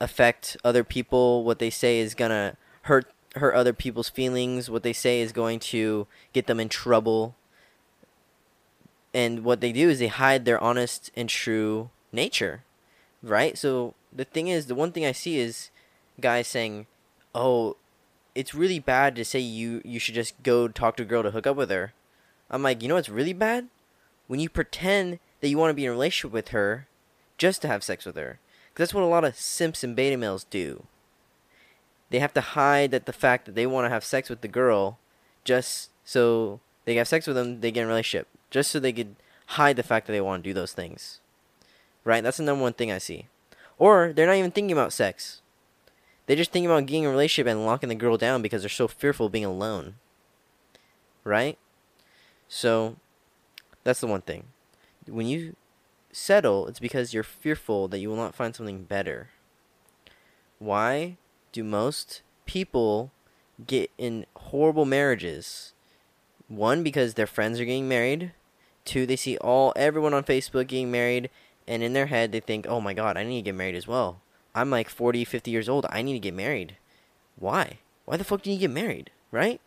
affect 0.00 0.56
other 0.64 0.84
people, 0.84 1.44
what 1.44 1.58
they 1.58 1.70
say 1.70 1.98
is 1.98 2.14
to 2.14 2.56
hurt 2.82 3.06
hurt 3.36 3.54
other 3.54 3.72
people's 3.72 4.08
feelings. 4.08 4.70
What 4.70 4.82
they 4.82 4.92
say 4.92 5.20
is 5.20 5.32
going 5.32 5.58
to 5.60 6.06
get 6.32 6.46
them 6.46 6.58
in 6.58 6.68
trouble. 6.68 7.34
And 9.12 9.44
what 9.44 9.60
they 9.60 9.72
do 9.72 9.88
is 9.88 9.98
they 9.98 10.08
hide 10.08 10.44
their 10.44 10.62
honest 10.62 11.10
and 11.16 11.28
true 11.28 11.90
nature, 12.12 12.64
right? 13.22 13.56
So 13.56 13.94
the 14.12 14.24
thing 14.24 14.48
is, 14.48 14.66
the 14.66 14.74
one 14.74 14.92
thing 14.92 15.06
I 15.06 15.12
see 15.12 15.38
is 15.38 15.70
guys 16.20 16.48
saying, 16.48 16.86
"Oh, 17.34 17.76
it's 18.34 18.54
really 18.54 18.78
bad 18.78 19.16
to 19.16 19.24
say 19.24 19.38
you 19.40 19.80
you 19.84 19.98
should 19.98 20.14
just 20.14 20.42
go 20.42 20.68
talk 20.68 20.96
to 20.96 21.02
a 21.02 21.06
girl 21.06 21.22
to 21.22 21.30
hook 21.30 21.46
up 21.46 21.56
with 21.56 21.70
her." 21.70 21.92
I'm 22.50 22.62
like, 22.62 22.82
you 22.82 22.88
know 22.88 22.94
what's 22.94 23.08
really 23.08 23.32
bad? 23.32 23.68
When 24.26 24.40
you 24.40 24.48
pretend 24.48 25.18
that 25.40 25.48
you 25.48 25.58
want 25.58 25.70
to 25.70 25.74
be 25.74 25.84
in 25.84 25.90
a 25.90 25.92
relationship 25.92 26.32
with 26.32 26.48
her 26.48 26.88
just 27.38 27.62
to 27.62 27.68
have 27.68 27.84
sex 27.84 28.04
with 28.04 28.16
her. 28.16 28.38
Because 28.72 28.88
that's 28.88 28.94
what 28.94 29.04
a 29.04 29.06
lot 29.06 29.24
of 29.24 29.36
simps 29.36 29.84
and 29.84 29.96
beta 29.96 30.16
males 30.16 30.44
do 30.44 30.86
they 32.10 32.18
have 32.18 32.34
to 32.34 32.40
hide 32.40 32.90
that 32.90 33.06
the 33.06 33.12
fact 33.12 33.46
that 33.46 33.54
they 33.54 33.66
want 33.66 33.84
to 33.84 33.90
have 33.90 34.04
sex 34.04 34.30
with 34.30 34.40
the 34.40 34.48
girl 34.48 34.98
just 35.44 35.90
so 36.04 36.60
they 36.84 36.94
have 36.96 37.08
sex 37.08 37.26
with 37.26 37.36
them, 37.36 37.60
they 37.60 37.70
get 37.70 37.82
in 37.82 37.86
a 37.86 37.88
relationship. 37.88 38.28
Just 38.50 38.70
so 38.70 38.78
they 38.78 38.92
could 38.92 39.16
hide 39.46 39.76
the 39.76 39.82
fact 39.82 40.06
that 40.06 40.12
they 40.12 40.20
want 40.20 40.42
to 40.42 40.48
do 40.48 40.54
those 40.54 40.72
things. 40.72 41.20
Right? 42.04 42.22
That's 42.22 42.36
the 42.36 42.44
number 42.44 42.62
one 42.62 42.74
thing 42.74 42.92
I 42.92 42.98
see. 42.98 43.26
Or 43.78 44.12
they're 44.12 44.26
not 44.26 44.36
even 44.36 44.52
thinking 44.52 44.72
about 44.72 44.92
sex. 44.92 45.42
They're 46.26 46.36
just 46.36 46.52
thinking 46.52 46.70
about 46.70 46.86
getting 46.86 47.06
a 47.06 47.10
relationship 47.10 47.50
and 47.50 47.66
locking 47.66 47.88
the 47.88 47.94
girl 47.94 48.16
down 48.16 48.42
because 48.42 48.62
they're 48.62 48.68
so 48.68 48.88
fearful 48.88 49.26
of 49.26 49.32
being 49.32 49.44
alone. 49.44 49.96
Right? 51.24 51.58
So 52.48 52.96
that's 53.86 54.00
the 54.00 54.06
one 54.06 54.20
thing. 54.20 54.48
When 55.06 55.26
you 55.26 55.56
settle, 56.12 56.66
it's 56.66 56.80
because 56.80 57.14
you're 57.14 57.22
fearful 57.22 57.88
that 57.88 57.98
you 57.98 58.08
will 58.08 58.16
not 58.16 58.34
find 58.34 58.54
something 58.54 58.84
better. 58.84 59.28
Why? 60.58 61.16
do 61.56 61.64
most 61.64 62.20
people 62.44 63.10
get 63.66 63.90
in 63.96 64.26
horrible 64.36 64.84
marriages? 64.84 65.72
One, 66.48 66.82
because 66.82 67.14
their 67.14 67.26
friends 67.26 67.58
are 67.58 67.64
getting 67.64 67.88
married. 67.88 68.32
Two, 68.84 69.06
they 69.06 69.16
see 69.16 69.38
all 69.38 69.72
everyone 69.74 70.12
on 70.12 70.22
Facebook 70.22 70.66
getting 70.66 70.90
married, 70.90 71.30
and 71.66 71.82
in 71.82 71.94
their 71.94 72.06
head 72.06 72.30
they 72.30 72.40
think, 72.40 72.66
"Oh 72.68 72.78
my 72.78 72.92
God, 72.92 73.16
I 73.16 73.24
need 73.24 73.38
to 73.38 73.50
get 73.50 73.54
married 73.54 73.74
as 73.74 73.88
well. 73.88 74.20
I'm 74.54 74.68
like 74.68 74.90
40, 74.90 75.24
50 75.24 75.50
years 75.50 75.66
old. 75.66 75.86
I 75.88 76.02
need 76.02 76.12
to 76.12 76.18
get 76.18 76.34
married." 76.34 76.76
Why? 77.36 77.78
Why 78.04 78.18
the 78.18 78.24
fuck 78.24 78.42
do 78.42 78.52
you 78.52 78.58
get 78.58 78.70
married? 78.70 79.10
Right? 79.30 79.62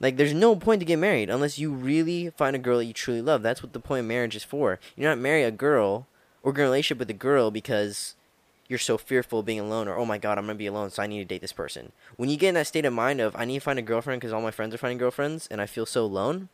Like, 0.00 0.16
there's 0.16 0.34
no 0.34 0.54
point 0.54 0.80
to 0.80 0.86
get 0.86 0.98
married 0.98 1.28
unless 1.28 1.58
you 1.58 1.72
really 1.72 2.30
find 2.30 2.54
a 2.54 2.60
girl 2.60 2.78
that 2.78 2.84
you 2.84 2.92
truly 2.92 3.20
love. 3.20 3.42
That's 3.42 3.62
what 3.62 3.72
the 3.72 3.80
point 3.80 4.00
of 4.00 4.06
marriage 4.06 4.36
is 4.36 4.44
for. 4.44 4.78
You're 4.96 5.10
not 5.10 5.18
marry 5.18 5.42
a 5.42 5.50
girl 5.50 6.06
or 6.42 6.52
get 6.52 6.62
a 6.62 6.64
relationship 6.64 6.98
with 6.98 7.10
a 7.10 7.14
girl 7.14 7.50
because 7.50 8.14
you're 8.68 8.78
so 8.78 8.98
fearful 8.98 9.40
of 9.40 9.46
being 9.46 9.60
alone 9.60 9.88
or 9.88 9.96
oh 9.96 10.04
my 10.04 10.18
god 10.18 10.36
i'm 10.36 10.44
gonna 10.44 10.54
be 10.54 10.66
alone 10.66 10.90
so 10.90 11.02
i 11.02 11.06
need 11.06 11.18
to 11.18 11.24
date 11.24 11.40
this 11.40 11.52
person. 11.52 11.92
When 12.16 12.28
you 12.28 12.36
get 12.36 12.50
in 12.50 12.54
that 12.54 12.66
state 12.66 12.84
of 12.84 12.92
mind 12.92 13.20
of 13.20 13.34
i 13.34 13.44
need 13.44 13.58
to 13.58 13.64
find 13.64 13.78
a 13.78 13.82
girlfriend 13.82 14.20
because 14.20 14.32
all 14.32 14.42
my 14.42 14.50
friends 14.50 14.74
are 14.74 14.78
finding 14.78 14.98
girlfriends 14.98 15.48
and 15.50 15.60
i 15.60 15.66
feel 15.66 15.86
so 15.86 16.04
alone 16.04 16.48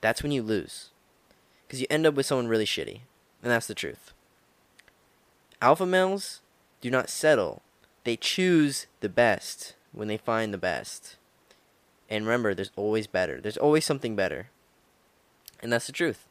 that's 0.00 0.22
when 0.22 0.30
you 0.30 0.42
lose. 0.42 0.90
Because 1.66 1.80
you 1.80 1.86
end 1.90 2.06
up 2.06 2.14
with 2.14 2.26
someone 2.26 2.48
really 2.48 2.64
shitty 2.64 3.00
and 3.42 3.50
that's 3.50 3.66
the 3.66 3.74
truth. 3.74 4.12
Alpha 5.60 5.84
males 5.84 6.40
do 6.80 6.90
not 6.90 7.10
settle. 7.10 7.62
They 8.04 8.16
choose 8.16 8.86
the 9.00 9.08
best 9.08 9.74
when 9.92 10.08
they 10.08 10.16
find 10.16 10.54
the 10.54 10.58
best 10.58 11.16
and 12.08 12.24
remember 12.24 12.54
there's 12.54 12.72
always 12.76 13.06
better 13.06 13.40
there's 13.40 13.56
always 13.56 13.84
something 13.84 14.16
better 14.16 14.48
and 15.60 15.72
that's 15.72 15.86
the 15.86 15.92
truth 15.92 16.26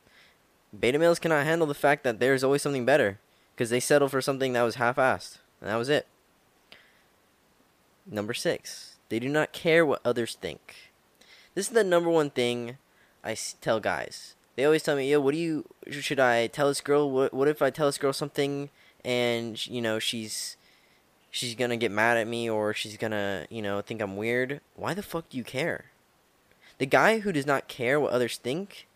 beta 0.77 1.00
males 1.00 1.19
cannot 1.19 1.46
handle 1.46 1.67
the 1.67 1.74
fact 1.74 2.03
that 2.03 2.19
there's 2.19 2.43
always 2.43 2.62
something 2.62 2.86
better 2.86 3.19
because 3.57 3.69
they 3.72 3.79
settled 3.79 4.12
for 4.12 4.22
something 4.22 4.53
that 4.53 4.62
was 4.62 4.75
half-assed, 4.75 5.39
and 5.60 5.69
that 5.69 5.77
was 5.77 5.89
it. 5.89 6.05
Number 8.05 8.36
six, 8.36 8.98
they 9.10 9.17
do 9.17 9.27
not 9.27 9.51
care 9.51 9.84
what 9.84 10.01
others 10.05 10.38
think. 10.39 10.91
This 11.55 11.67
is 11.67 11.74
the 11.74 11.84
number 11.84 12.10
one 12.10 12.29
thing 12.29 12.77
I 13.24 13.36
tell 13.60 13.79
guys. 13.79 14.36
they 14.55 14.63
always 14.63 14.84
tell 14.84 14.96
me, 14.96 15.10
yo, 15.10 15.19
what 15.19 15.34
do 15.34 15.39
you 15.39 15.65
should 15.89 16.19
I 16.19 16.48
tell 16.48 16.67
this 16.67 16.81
girl? 16.81 17.10
What 17.10 17.34
what 17.34 17.48
if 17.48 17.62
I 17.62 17.72
tell 17.72 17.88
this 17.88 17.98
girl 17.98 18.13
something 18.13 18.69
and 19.03 19.65
you 19.65 19.81
know 19.81 19.98
she's 19.98 20.56
she's 21.31 21.55
gonna 21.55 21.77
get 21.77 21.91
mad 21.91 22.17
at 22.17 22.27
me 22.27 22.50
or 22.50 22.74
she's 22.74 22.98
gonna 22.98 23.46
you 23.50 23.62
know 23.62 23.81
think 23.81 24.01
I'm 24.01 24.17
weird? 24.17 24.62
Why 24.75 24.93
the 24.93 25.03
fuck 25.03 25.29
do 25.29 25.38
you 25.38 25.43
care? 25.43 25.86
The 26.77 26.86
guy 26.86 27.19
who 27.19 27.31
does 27.31 27.46
not 27.46 27.67
care 27.67 28.00
what 28.00 28.12
others 28.12 28.38
think 28.38 28.88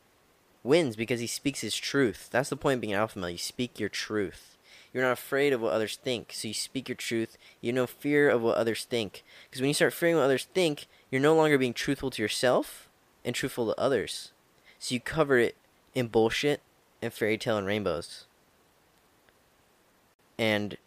wins 0.63 0.95
because 0.95 1.19
he 1.19 1.27
speaks 1.27 1.61
his 1.61 1.75
truth. 1.75 2.29
That's 2.31 2.49
the 2.49 2.57
point 2.57 2.75
of 2.75 2.81
being 2.81 2.93
an 2.93 2.99
alpha 2.99 3.17
male. 3.17 3.31
You 3.31 3.37
speak 3.37 3.79
your 3.79 3.89
truth. 3.89 4.57
You're 4.93 5.03
not 5.03 5.13
afraid 5.13 5.53
of 5.53 5.61
what 5.61 5.71
others 5.71 5.95
think, 5.95 6.33
so 6.33 6.49
you 6.49 6.53
speak 6.53 6.89
your 6.89 6.97
truth. 6.97 7.37
You 7.61 7.69
have 7.69 7.75
no 7.75 7.87
fear 7.87 8.29
of 8.29 8.41
what 8.41 8.57
others 8.57 8.83
think. 8.83 9.23
Because 9.49 9.61
when 9.61 9.69
you 9.69 9.73
start 9.73 9.93
fearing 9.93 10.15
what 10.15 10.23
others 10.23 10.47
think, 10.53 10.87
you're 11.09 11.21
no 11.21 11.35
longer 11.35 11.57
being 11.57 11.73
truthful 11.73 12.11
to 12.11 12.21
yourself 12.21 12.89
and 13.23 13.33
truthful 13.33 13.67
to 13.67 13.79
others. 13.79 14.33
So 14.79 14.93
you 14.93 14.99
cover 14.99 15.37
it 15.37 15.55
in 15.95 16.07
bullshit 16.07 16.61
and 17.01 17.13
fairy 17.13 17.37
tale 17.37 17.57
and 17.57 17.67
rainbows. 17.67 18.25
And 20.37 20.77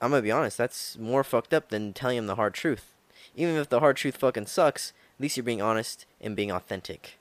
I'm 0.00 0.10
gonna 0.10 0.22
be 0.22 0.30
honest, 0.30 0.58
that's 0.58 0.98
more 0.98 1.24
fucked 1.24 1.54
up 1.54 1.70
than 1.70 1.92
telling 1.92 2.18
him 2.18 2.26
the 2.26 2.34
hard 2.34 2.54
truth. 2.54 2.92
Even 3.34 3.56
if 3.56 3.68
the 3.68 3.80
hard 3.80 3.96
truth 3.96 4.16
fucking 4.16 4.46
sucks, 4.46 4.92
at 5.16 5.22
least 5.22 5.36
you're 5.36 5.44
being 5.44 5.62
honest 5.62 6.06
and 6.20 6.36
being 6.36 6.50
authentic. 6.50 7.18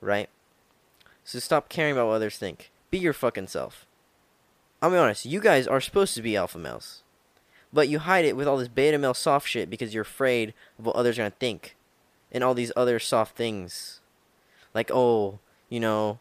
Right? 0.00 0.28
So 1.24 1.38
stop 1.38 1.68
caring 1.68 1.92
about 1.92 2.08
what 2.08 2.14
others 2.14 2.36
think. 2.38 2.70
Be 2.90 2.98
your 2.98 3.12
fucking 3.12 3.48
self. 3.48 3.86
I'll 4.80 4.90
be 4.90 4.96
honest, 4.96 5.24
you 5.24 5.40
guys 5.40 5.66
are 5.66 5.80
supposed 5.80 6.14
to 6.14 6.22
be 6.22 6.36
alpha 6.36 6.58
males. 6.58 7.02
But 7.72 7.88
you 7.88 7.98
hide 7.98 8.24
it 8.24 8.36
with 8.36 8.46
all 8.46 8.58
this 8.58 8.68
beta 8.68 8.98
male 8.98 9.14
soft 9.14 9.48
shit 9.48 9.68
because 9.68 9.92
you're 9.92 10.02
afraid 10.02 10.54
of 10.78 10.86
what 10.86 10.96
others 10.96 11.18
are 11.18 11.22
gonna 11.22 11.34
think. 11.38 11.76
And 12.30 12.44
all 12.44 12.54
these 12.54 12.72
other 12.76 12.98
soft 12.98 13.36
things. 13.36 14.00
Like, 14.74 14.90
oh, 14.92 15.38
you 15.68 15.80
know, 15.80 16.18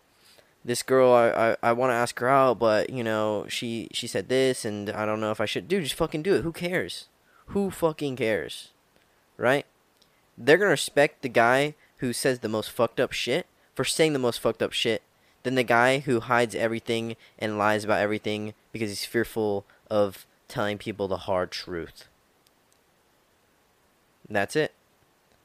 this 0.65 0.81
girl 0.81 1.13
I, 1.13 1.29
I, 1.29 1.57
I 1.61 1.73
wanna 1.73 1.93
ask 1.93 2.19
her 2.19 2.27
out, 2.27 2.59
but 2.59 2.89
you 2.89 3.03
know, 3.03 3.45
she 3.47 3.87
she 3.93 4.07
said 4.07 4.27
this 4.27 4.65
and 4.65 4.89
I 4.89 5.05
don't 5.05 5.21
know 5.21 5.31
if 5.31 5.39
I 5.39 5.45
should 5.45 5.67
dude, 5.67 5.83
just 5.83 5.95
fucking 5.95 6.23
do 6.23 6.35
it. 6.35 6.41
Who 6.41 6.51
cares? 6.51 7.07
Who 7.47 7.69
fucking 7.69 8.15
cares? 8.15 8.69
Right? 9.37 9.65
They're 10.37 10.57
gonna 10.57 10.71
respect 10.71 11.21
the 11.21 11.29
guy 11.29 11.75
who 11.97 12.11
says 12.11 12.39
the 12.39 12.49
most 12.49 12.71
fucked 12.71 12.99
up 12.99 13.11
shit 13.11 13.45
for 13.75 13.85
saying 13.85 14.13
the 14.13 14.19
most 14.19 14.39
fucked 14.39 14.63
up 14.63 14.73
shit 14.73 15.03
than 15.43 15.55
the 15.55 15.63
guy 15.63 15.99
who 15.99 16.19
hides 16.19 16.55
everything 16.55 17.15
and 17.37 17.57
lies 17.57 17.83
about 17.83 18.01
everything 18.01 18.53
because 18.71 18.89
he's 18.89 19.05
fearful 19.05 19.65
of 19.89 20.25
telling 20.47 20.77
people 20.77 21.07
the 21.07 21.17
hard 21.17 21.51
truth. 21.51 22.07
That's 24.27 24.55
it. 24.55 24.73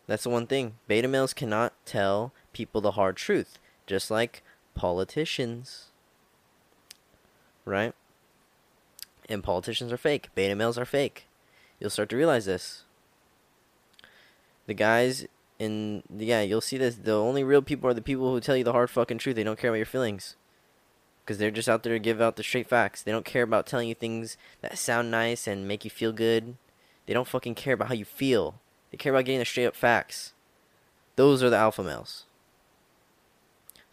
That's 0.07 0.23
the 0.25 0.31
one 0.31 0.47
thing. 0.47 0.75
Beta 0.89 1.07
males 1.07 1.35
cannot 1.35 1.75
tell 1.85 2.33
people 2.53 2.81
the 2.81 2.93
hard 2.93 3.17
truth, 3.17 3.59
just 3.87 4.11
like 4.11 4.43
politicians. 4.75 5.87
Right? 7.65 7.95
And 9.29 9.43
politicians 9.43 9.93
are 9.93 9.97
fake. 9.97 10.29
Beta 10.35 10.55
males 10.55 10.79
are 10.79 10.85
fake. 10.85 11.27
You'll 11.79 11.91
start 11.91 12.09
to 12.11 12.17
realize 12.17 12.47
this. 12.47 12.85
The 14.67 14.75
guys 14.75 15.27
and 15.61 16.03
yeah, 16.17 16.41
you'll 16.41 16.63
see 16.63 16.79
this. 16.79 16.97
The 16.97 17.13
only 17.13 17.45
real 17.45 17.63
people 17.63 17.89
are 17.89 17.95
the 17.95 18.01
people 18.01 18.33
who 18.33 18.41
tell 18.41 18.57
you 18.57 18.65
the 18.65 18.73
hard 18.73 18.91
fucking 18.91 19.19
truth. 19.19 19.37
They 19.37 19.45
don't 19.45 19.59
care 19.59 19.71
about 19.71 19.77
your 19.77 19.87
feelings. 19.87 20.37
Because 21.23 21.37
they're 21.39 21.51
just 21.51 21.69
out 21.69 21.83
there 21.83 21.93
to 21.93 21.99
give 21.99 22.21
out 22.21 22.37
the 22.37 22.43
straight 22.43 22.67
facts. 22.67 23.03
They 23.03 23.13
don't 23.13 23.27
care 23.27 23.43
about 23.43 23.67
telling 23.67 23.89
you 23.89 23.95
things 23.95 24.39
that 24.63 24.79
sound 24.79 25.11
nice 25.11 25.47
and 25.47 25.69
make 25.69 25.85
you 25.85 25.91
feel 25.91 26.13
good. 26.13 26.57
They 27.07 27.13
don't 27.13 27.29
fucking 27.29 27.57
care 27.57 27.75
about 27.75 27.89
how 27.89 27.95
you 27.95 28.07
feel. 28.07 28.55
They 28.91 28.97
care 28.97 29.13
about 29.13 29.27
getting 29.27 29.39
the 29.39 29.45
straight 29.45 29.67
up 29.67 29.77
facts. 29.77 30.33
Those 31.17 31.43
are 31.43 31.51
the 31.51 31.57
alpha 31.57 31.83
males. 31.85 32.25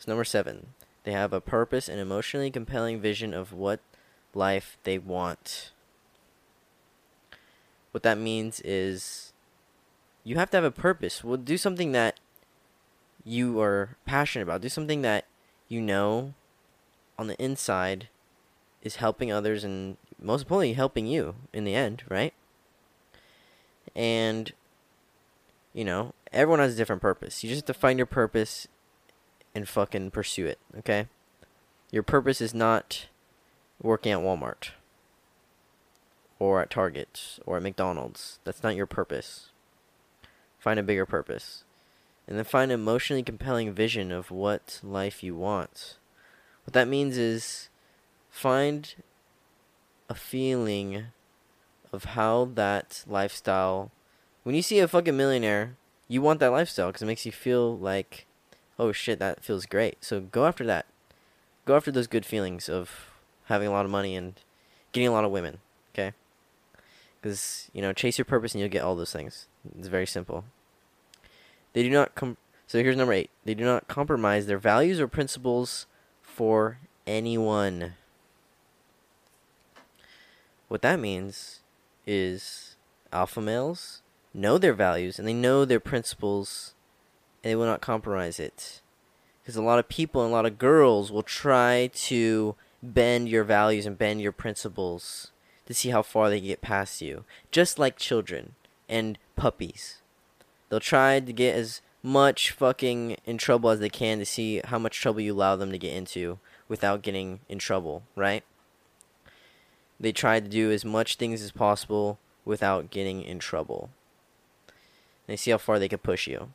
Number 0.07 0.23
seven, 0.23 0.67
they 1.03 1.11
have 1.11 1.33
a 1.33 1.41
purpose 1.41 1.89
and 1.89 1.99
emotionally 1.99 2.49
compelling 2.49 3.01
vision 3.01 3.33
of 3.33 3.51
what 3.51 3.81
life 4.33 4.77
they 4.83 4.97
want. 4.97 5.71
What 7.91 8.03
that 8.03 8.17
means 8.17 8.61
is 8.61 9.33
you 10.23 10.37
have 10.37 10.49
to 10.51 10.57
have 10.57 10.63
a 10.63 10.71
purpose. 10.71 11.23
Well, 11.23 11.37
do 11.37 11.57
something 11.57 11.91
that 11.91 12.19
you 13.25 13.59
are 13.59 13.97
passionate 14.05 14.43
about. 14.43 14.61
Do 14.61 14.69
something 14.69 15.01
that 15.01 15.25
you 15.67 15.81
know 15.81 16.33
on 17.19 17.27
the 17.27 17.41
inside 17.41 18.07
is 18.81 18.97
helping 18.97 19.31
others 19.31 19.65
and 19.65 19.97
most 20.21 20.43
importantly 20.43 20.73
helping 20.73 21.07
you 21.07 21.35
in 21.51 21.65
the 21.65 21.75
end, 21.75 22.03
right? 22.07 22.33
And 23.93 24.53
you 25.73 25.83
know, 25.83 26.13
everyone 26.31 26.59
has 26.59 26.73
a 26.73 26.77
different 26.77 27.01
purpose. 27.01 27.43
You 27.43 27.49
just 27.49 27.67
have 27.67 27.75
to 27.75 27.79
find 27.79 27.99
your 27.99 28.05
purpose 28.05 28.67
and 29.57 29.67
fucking 29.67 30.11
pursue 30.11 30.45
it, 30.45 30.59
okay? 30.77 31.07
Your 31.91 32.03
purpose 32.03 32.39
is 32.39 32.53
not 32.53 33.07
working 33.81 34.11
at 34.11 34.19
Walmart 34.19 34.69
or 36.39 36.61
at 36.61 36.69
Target 36.69 37.39
or 37.45 37.57
at 37.57 37.63
McDonald's. 37.63 38.39
That's 38.43 38.61
not 38.61 38.75
your 38.75 38.85
purpose. 38.85 39.49
Find 40.59 40.79
a 40.79 40.83
bigger 40.83 41.07
purpose. 41.07 41.63
And 42.27 42.37
then 42.37 42.45
find 42.45 42.71
an 42.71 42.79
emotionally 42.79 43.23
compelling 43.23 43.73
vision 43.73 44.11
of 44.11 44.29
what 44.29 44.79
life 44.83 45.23
you 45.23 45.33
want. 45.33 45.97
What 46.65 46.73
that 46.73 46.87
means 46.87 47.17
is 47.17 47.69
find 48.29 48.93
a 50.07 50.13
feeling 50.13 51.05
of 51.91 52.03
how 52.03 52.51
that 52.53 53.03
lifestyle. 53.07 53.91
When 54.43 54.53
you 54.53 54.61
see 54.61 54.79
a 54.79 54.87
fucking 54.87 55.17
millionaire, 55.17 55.77
you 56.07 56.21
want 56.21 56.41
that 56.41 56.51
lifestyle 56.51 56.87
because 56.87 57.01
it 57.01 57.07
makes 57.07 57.25
you 57.25 57.31
feel 57.31 57.75
like, 57.75 58.26
oh 58.79 58.91
shit, 58.91 59.19
that 59.19 59.43
feels 59.43 59.65
great. 59.65 60.03
So 60.03 60.21
go 60.21 60.45
after 60.45 60.65
that. 60.65 60.85
Go 61.65 61.75
after 61.75 61.91
those 61.91 62.07
good 62.07 62.25
feelings 62.25 62.69
of 62.69 63.11
having 63.45 63.67
a 63.67 63.71
lot 63.71 63.85
of 63.85 63.91
money 63.91 64.15
and 64.15 64.35
getting 64.91 65.07
a 65.07 65.11
lot 65.11 65.25
of 65.25 65.31
women. 65.31 65.59
Okay? 65.93 66.13
Because, 67.19 67.69
you 67.73 67.81
know, 67.81 67.93
chase 67.93 68.17
your 68.17 68.25
purpose 68.25 68.53
and 68.53 68.61
you'll 68.61 68.69
get 68.69 68.83
all 68.83 68.95
those 68.95 69.11
things. 69.11 69.47
It's 69.77 69.87
very 69.87 70.07
simple. 70.07 70.45
They 71.73 71.83
do 71.83 71.89
not 71.89 72.15
com- 72.15 72.37
so 72.67 72.79
here's 72.79 72.97
number 72.97 73.13
8. 73.13 73.29
They 73.45 73.53
do 73.53 73.63
not 73.63 73.87
compromise 73.87 74.45
their 74.45 74.57
values 74.57 74.99
or 74.99 75.07
principles 75.07 75.87
for 76.21 76.79
anyone. 77.05 77.93
What 80.67 80.81
that 80.81 80.99
means 80.99 81.61
is 82.05 82.75
alpha 83.13 83.41
males 83.41 84.01
know 84.33 84.57
their 84.57 84.73
values 84.73 85.17
and 85.17 85.27
they 85.27 85.33
know 85.33 85.63
their 85.63 85.79
principles 85.79 86.73
and 87.43 87.51
they 87.51 87.55
will 87.55 87.65
not 87.65 87.81
compromise 87.81 88.39
it. 88.39 88.81
Because 89.41 89.55
a 89.55 89.61
lot 89.61 89.79
of 89.79 89.87
people 89.87 90.23
and 90.23 90.31
a 90.31 90.35
lot 90.35 90.45
of 90.45 90.57
girls 90.57 91.11
will 91.11 91.23
try 91.23 91.89
to 91.93 92.55
bend 92.83 93.29
your 93.29 93.43
values 93.43 93.85
and 93.85 93.97
bend 93.97 94.21
your 94.21 94.31
principles 94.31 95.31
to 95.65 95.73
see 95.73 95.89
how 95.89 96.01
far 96.01 96.29
they 96.29 96.39
can 96.39 96.47
get 96.47 96.61
past 96.61 97.01
you. 97.01 97.23
Just 97.51 97.79
like 97.79 97.97
children 97.97 98.53
and 98.89 99.17
puppies. 99.35 100.01
They'll 100.69 100.79
try 100.79 101.19
to 101.19 101.33
get 101.33 101.55
as 101.55 101.81
much 102.03 102.51
fucking 102.51 103.17
in 103.25 103.37
trouble 103.37 103.69
as 103.69 103.79
they 103.79 103.89
can 103.89 104.19
to 104.19 104.25
see 104.25 104.61
how 104.65 104.79
much 104.79 104.99
trouble 104.99 105.21
you 105.21 105.33
allow 105.33 105.55
them 105.55 105.71
to 105.71 105.77
get 105.77 105.93
into 105.93 106.39
without 106.67 107.01
getting 107.01 107.39
in 107.49 107.59
trouble, 107.59 108.03
right? 108.15 108.43
They 109.99 110.11
try 110.11 110.39
to 110.39 110.47
do 110.47 110.71
as 110.71 110.85
much 110.85 111.15
things 111.15 111.41
as 111.41 111.51
possible 111.51 112.19
without 112.45 112.91
getting 112.91 113.21
in 113.21 113.39
trouble. 113.39 113.89
They 115.25 115.35
see 115.35 115.51
how 115.51 115.57
far 115.57 115.79
they 115.79 115.89
can 115.89 115.99
push 115.99 116.27
you. 116.27 116.53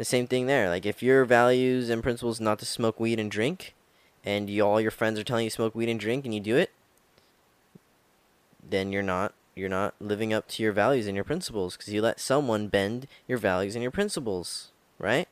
The 0.00 0.06
same 0.06 0.26
thing 0.26 0.46
there. 0.46 0.70
Like 0.70 0.86
if 0.86 1.02
your 1.02 1.26
values 1.26 1.90
and 1.90 2.02
principles 2.02 2.40
not 2.40 2.58
to 2.60 2.64
smoke 2.64 2.98
weed 2.98 3.20
and 3.20 3.30
drink, 3.30 3.74
and 4.24 4.48
you, 4.48 4.62
all 4.62 4.80
your 4.80 4.90
friends 4.90 5.18
are 5.18 5.24
telling 5.24 5.44
you 5.44 5.50
smoke 5.50 5.74
weed 5.74 5.90
and 5.90 6.00
drink, 6.00 6.24
and 6.24 6.32
you 6.32 6.40
do 6.40 6.56
it, 6.56 6.70
then 8.66 8.92
you're 8.92 9.02
not 9.02 9.34
you're 9.54 9.68
not 9.68 9.92
living 10.00 10.32
up 10.32 10.48
to 10.48 10.62
your 10.62 10.72
values 10.72 11.06
and 11.06 11.14
your 11.14 11.24
principles 11.24 11.76
because 11.76 11.92
you 11.92 12.00
let 12.00 12.18
someone 12.18 12.68
bend 12.68 13.08
your 13.28 13.36
values 13.36 13.74
and 13.74 13.82
your 13.82 13.90
principles, 13.90 14.70
right? 14.98 15.28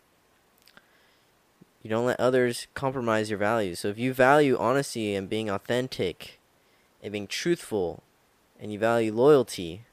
You 1.82 1.88
don't 1.88 2.04
let 2.04 2.20
others 2.20 2.66
compromise 2.74 3.30
your 3.30 3.38
values. 3.38 3.80
So 3.80 3.88
if 3.88 3.98
you 3.98 4.12
value 4.12 4.58
honesty 4.58 5.14
and 5.14 5.30
being 5.30 5.48
authentic 5.48 6.40
and 7.02 7.10
being 7.10 7.26
truthful 7.26 8.02
and 8.60 8.70
you 8.70 8.78
value 8.78 9.14
loyalty 9.14 9.84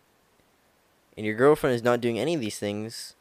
and 1.16 1.26
your 1.26 1.36
girlfriend 1.36 1.78
is 1.78 1.82
not 1.84 2.02
doing 2.02 2.20
any 2.20 2.34
of 2.34 2.42
these 2.42 2.60
things, 2.60 3.16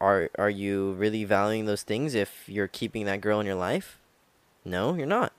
are 0.00 0.30
are 0.38 0.50
you 0.50 0.92
really 0.92 1.24
valuing 1.24 1.66
those 1.66 1.82
things 1.82 2.14
if 2.14 2.44
you're 2.46 2.68
keeping 2.68 3.04
that 3.06 3.20
girl 3.20 3.40
in 3.40 3.46
your 3.46 3.54
life? 3.54 3.98
No, 4.64 4.94
you're 4.94 5.06
not. 5.06 5.32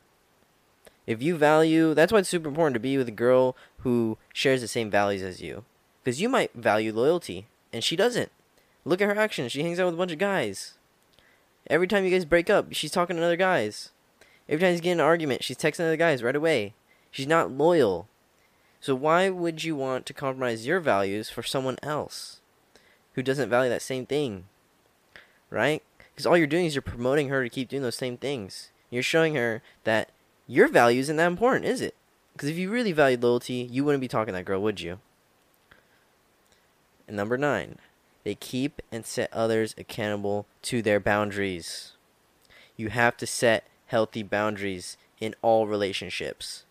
If 1.08 1.22
you 1.22 1.38
value, 1.38 1.94
that's 1.94 2.12
why 2.12 2.20
it's 2.20 2.30
super 2.30 2.50
important 2.50 2.76
to 2.76 2.80
be 2.80 2.98
with 2.98 3.08
a 3.08 3.12
girl 3.12 3.56
who 3.80 4.18
shares 4.34 4.62
the 4.62 4.68
same 4.68 4.92
values 4.92 5.24
as 5.24 5.42
you. 5.42 5.64
Because 6.04 6.22
you 6.22 6.30
might 6.30 6.54
value 6.54 6.94
loyalty, 6.94 7.48
and 7.74 7.84
she 7.84 7.96
doesn't. 7.96 8.32
Look 8.86 9.02
at 9.02 9.08
her 9.08 9.20
actions. 9.20 9.52
She 9.52 9.64
hangs 9.64 9.80
out 9.80 9.86
with 9.86 9.96
a 9.96 9.98
bunch 9.98 10.12
of 10.12 10.20
guys. 10.20 10.74
Every 11.68 11.88
time 11.88 12.06
you 12.06 12.12
guys 12.12 12.26
break 12.26 12.50
up, 12.50 12.74
she's 12.74 12.92
talking 12.92 13.16
to 13.16 13.24
other 13.24 13.36
guys. 13.36 13.90
Every 14.48 14.66
time 14.66 14.76
you 14.76 14.82
get 14.82 14.92
in 14.94 15.00
an 15.00 15.06
argument, 15.06 15.44
she's 15.44 15.58
texting 15.58 15.82
other 15.82 15.98
guys 15.98 16.24
right 16.24 16.36
away. 16.36 16.74
She's 17.12 17.28
not 17.28 17.52
loyal. 17.52 18.08
So 18.80 18.96
why 18.96 19.30
would 19.30 19.64
you 19.64 19.76
want 19.76 20.06
to 20.06 20.14
compromise 20.14 20.66
your 20.66 20.80
values 20.80 21.30
for 21.30 21.44
someone 21.44 21.78
else 21.84 22.39
who 23.20 23.24
doesn't 23.24 23.50
value 23.50 23.70
that 23.70 23.82
same 23.82 24.06
thing? 24.06 24.46
Right? 25.50 25.84
Because 25.98 26.26
all 26.26 26.38
you're 26.38 26.48
doing 26.48 26.66
is 26.66 26.74
you're 26.74 26.82
promoting 26.82 27.28
her 27.28 27.44
to 27.44 27.50
keep 27.50 27.68
doing 27.68 27.84
those 27.84 27.98
same 27.98 28.16
things. 28.16 28.72
You're 28.90 29.04
showing 29.04 29.36
her 29.36 29.62
that 29.84 30.12
your 30.48 30.70
value 30.70 31.02
isn't 31.02 31.18
that 31.18 31.28
important, 31.28 31.66
is 31.66 31.82
it? 31.82 31.96
Because 32.32 32.48
if 32.48 32.58
you 32.58 32.70
really 32.70 32.94
valued 32.94 33.22
loyalty, 33.22 33.68
you 33.70 33.84
wouldn't 33.84 34.00
be 34.00 34.08
talking 34.08 34.34
to 34.34 34.40
that 34.40 34.46
girl, 34.46 34.62
would 34.62 34.80
you? 34.80 35.00
And 37.10 37.18
number 37.18 37.38
nine, 37.38 37.78
they 38.24 38.36
keep 38.36 38.82
and 38.90 39.06
set 39.06 39.34
others 39.34 39.76
accountable 39.78 40.46
to 40.62 40.82
their 40.82 41.02
boundaries. 41.02 41.92
You 42.78 42.88
have 42.88 43.18
to 43.18 43.28
set 43.28 43.66
healthy 43.88 44.24
boundaries 44.24 44.96
in 45.20 45.36
all 45.42 45.68
relationships. 45.68 46.64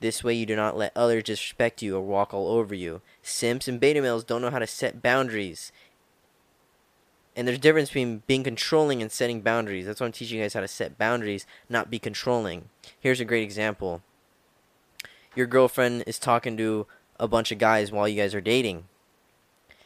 This 0.00 0.22
way, 0.22 0.34
you 0.34 0.46
do 0.46 0.54
not 0.54 0.76
let 0.76 0.92
others 0.96 1.24
disrespect 1.24 1.82
you 1.82 1.96
or 1.96 2.00
walk 2.00 2.32
all 2.32 2.48
over 2.48 2.74
you. 2.74 3.00
Simps 3.22 3.66
and 3.66 3.80
beta 3.80 4.00
males 4.00 4.24
don't 4.24 4.42
know 4.42 4.50
how 4.50 4.60
to 4.60 4.66
set 4.66 5.02
boundaries. 5.02 5.72
And 7.34 7.46
there's 7.46 7.58
a 7.58 7.60
difference 7.60 7.88
between 7.88 8.22
being 8.26 8.44
controlling 8.44 9.02
and 9.02 9.10
setting 9.10 9.40
boundaries. 9.40 9.86
That's 9.86 10.00
why 10.00 10.06
I'm 10.06 10.12
teaching 10.12 10.38
you 10.38 10.44
guys 10.44 10.54
how 10.54 10.60
to 10.60 10.68
set 10.68 10.98
boundaries, 10.98 11.46
not 11.68 11.90
be 11.90 11.98
controlling. 11.98 12.68
Here's 12.98 13.20
a 13.20 13.24
great 13.24 13.42
example 13.42 14.02
your 15.34 15.46
girlfriend 15.46 16.02
is 16.06 16.18
talking 16.18 16.56
to 16.56 16.86
a 17.20 17.28
bunch 17.28 17.52
of 17.52 17.58
guys 17.58 17.92
while 17.92 18.08
you 18.08 18.20
guys 18.20 18.34
are 18.34 18.40
dating, 18.40 18.84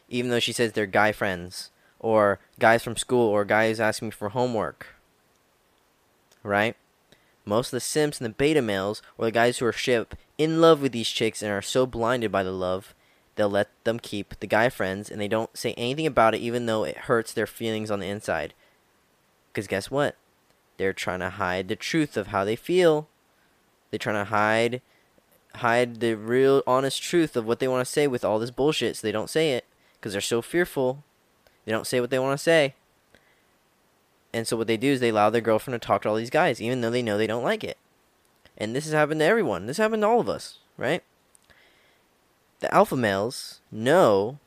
even 0.08 0.30
though 0.30 0.40
she 0.40 0.52
says 0.52 0.72
they're 0.72 0.86
guy 0.86 1.12
friends, 1.12 1.70
or 1.98 2.38
guys 2.58 2.82
from 2.82 2.96
school, 2.96 3.28
or 3.28 3.44
guys 3.44 3.80
asking 3.80 4.12
for 4.12 4.30
homework. 4.30 4.86
Right? 6.42 6.74
Most 7.44 7.68
of 7.68 7.72
the 7.72 7.80
simps 7.80 8.20
and 8.20 8.24
the 8.24 8.34
beta 8.34 8.62
males, 8.62 9.02
or 9.18 9.24
the 9.24 9.32
guys 9.32 9.58
who 9.58 9.66
are 9.66 9.72
ship 9.72 10.14
in 10.38 10.60
love 10.60 10.80
with 10.80 10.92
these 10.92 11.08
chicks 11.08 11.42
and 11.42 11.50
are 11.50 11.62
so 11.62 11.86
blinded 11.86 12.30
by 12.30 12.42
the 12.42 12.52
love, 12.52 12.94
they'll 13.34 13.50
let 13.50 13.68
them 13.84 13.98
keep 13.98 14.38
the 14.38 14.46
guy 14.46 14.68
friends 14.68 15.10
and 15.10 15.20
they 15.20 15.28
don't 15.28 15.56
say 15.56 15.72
anything 15.74 16.06
about 16.06 16.34
it 16.34 16.40
even 16.40 16.66
though 16.66 16.84
it 16.84 16.96
hurts 16.98 17.32
their 17.32 17.46
feelings 17.46 17.90
on 17.90 18.00
the 18.00 18.06
inside. 18.06 18.54
Because 19.50 19.66
guess 19.66 19.90
what? 19.90 20.16
They're 20.76 20.92
trying 20.92 21.20
to 21.20 21.30
hide 21.30 21.68
the 21.68 21.76
truth 21.76 22.16
of 22.16 22.28
how 22.28 22.44
they 22.44 22.56
feel. 22.56 23.08
They're 23.90 23.98
trying 23.98 24.24
to 24.24 24.30
hide 24.30 24.80
hide 25.56 26.00
the 26.00 26.14
real 26.14 26.62
honest 26.66 27.02
truth 27.02 27.36
of 27.36 27.46
what 27.46 27.58
they 27.58 27.68
want 27.68 27.86
to 27.86 27.92
say 27.92 28.06
with 28.06 28.24
all 28.24 28.38
this 28.38 28.50
bullshit 28.50 28.96
so 28.96 29.06
they 29.06 29.12
don't 29.12 29.28
say 29.28 29.52
it 29.52 29.66
because 29.98 30.12
they're 30.12 30.20
so 30.20 30.40
fearful. 30.40 31.04
They 31.64 31.72
don't 31.72 31.86
say 31.86 32.00
what 32.00 32.10
they 32.10 32.18
want 32.18 32.38
to 32.38 32.42
say. 32.42 32.74
And 34.32 34.46
so 34.46 34.56
what 34.56 34.66
they 34.66 34.76
do 34.76 34.92
is 34.92 35.00
they 35.00 35.10
allow 35.10 35.30
their 35.30 35.40
girlfriend 35.40 35.80
to 35.80 35.86
talk 35.86 36.02
to 36.02 36.08
all 36.08 36.14
these 36.14 36.30
guys, 36.30 36.60
even 36.60 36.80
though 36.80 36.90
they 36.90 37.02
know 37.02 37.18
they 37.18 37.26
don't 37.26 37.44
like 37.44 37.62
it. 37.62 37.76
And 38.56 38.74
this 38.74 38.84
has 38.84 38.92
happened 38.92 39.20
to 39.20 39.26
everyone. 39.26 39.66
This 39.66 39.76
happened 39.76 40.02
to 40.02 40.08
all 40.08 40.20
of 40.20 40.28
us, 40.28 40.58
right? 40.76 41.02
The 42.60 42.72
alpha 42.72 42.96
males 42.96 43.60
know 43.70 44.38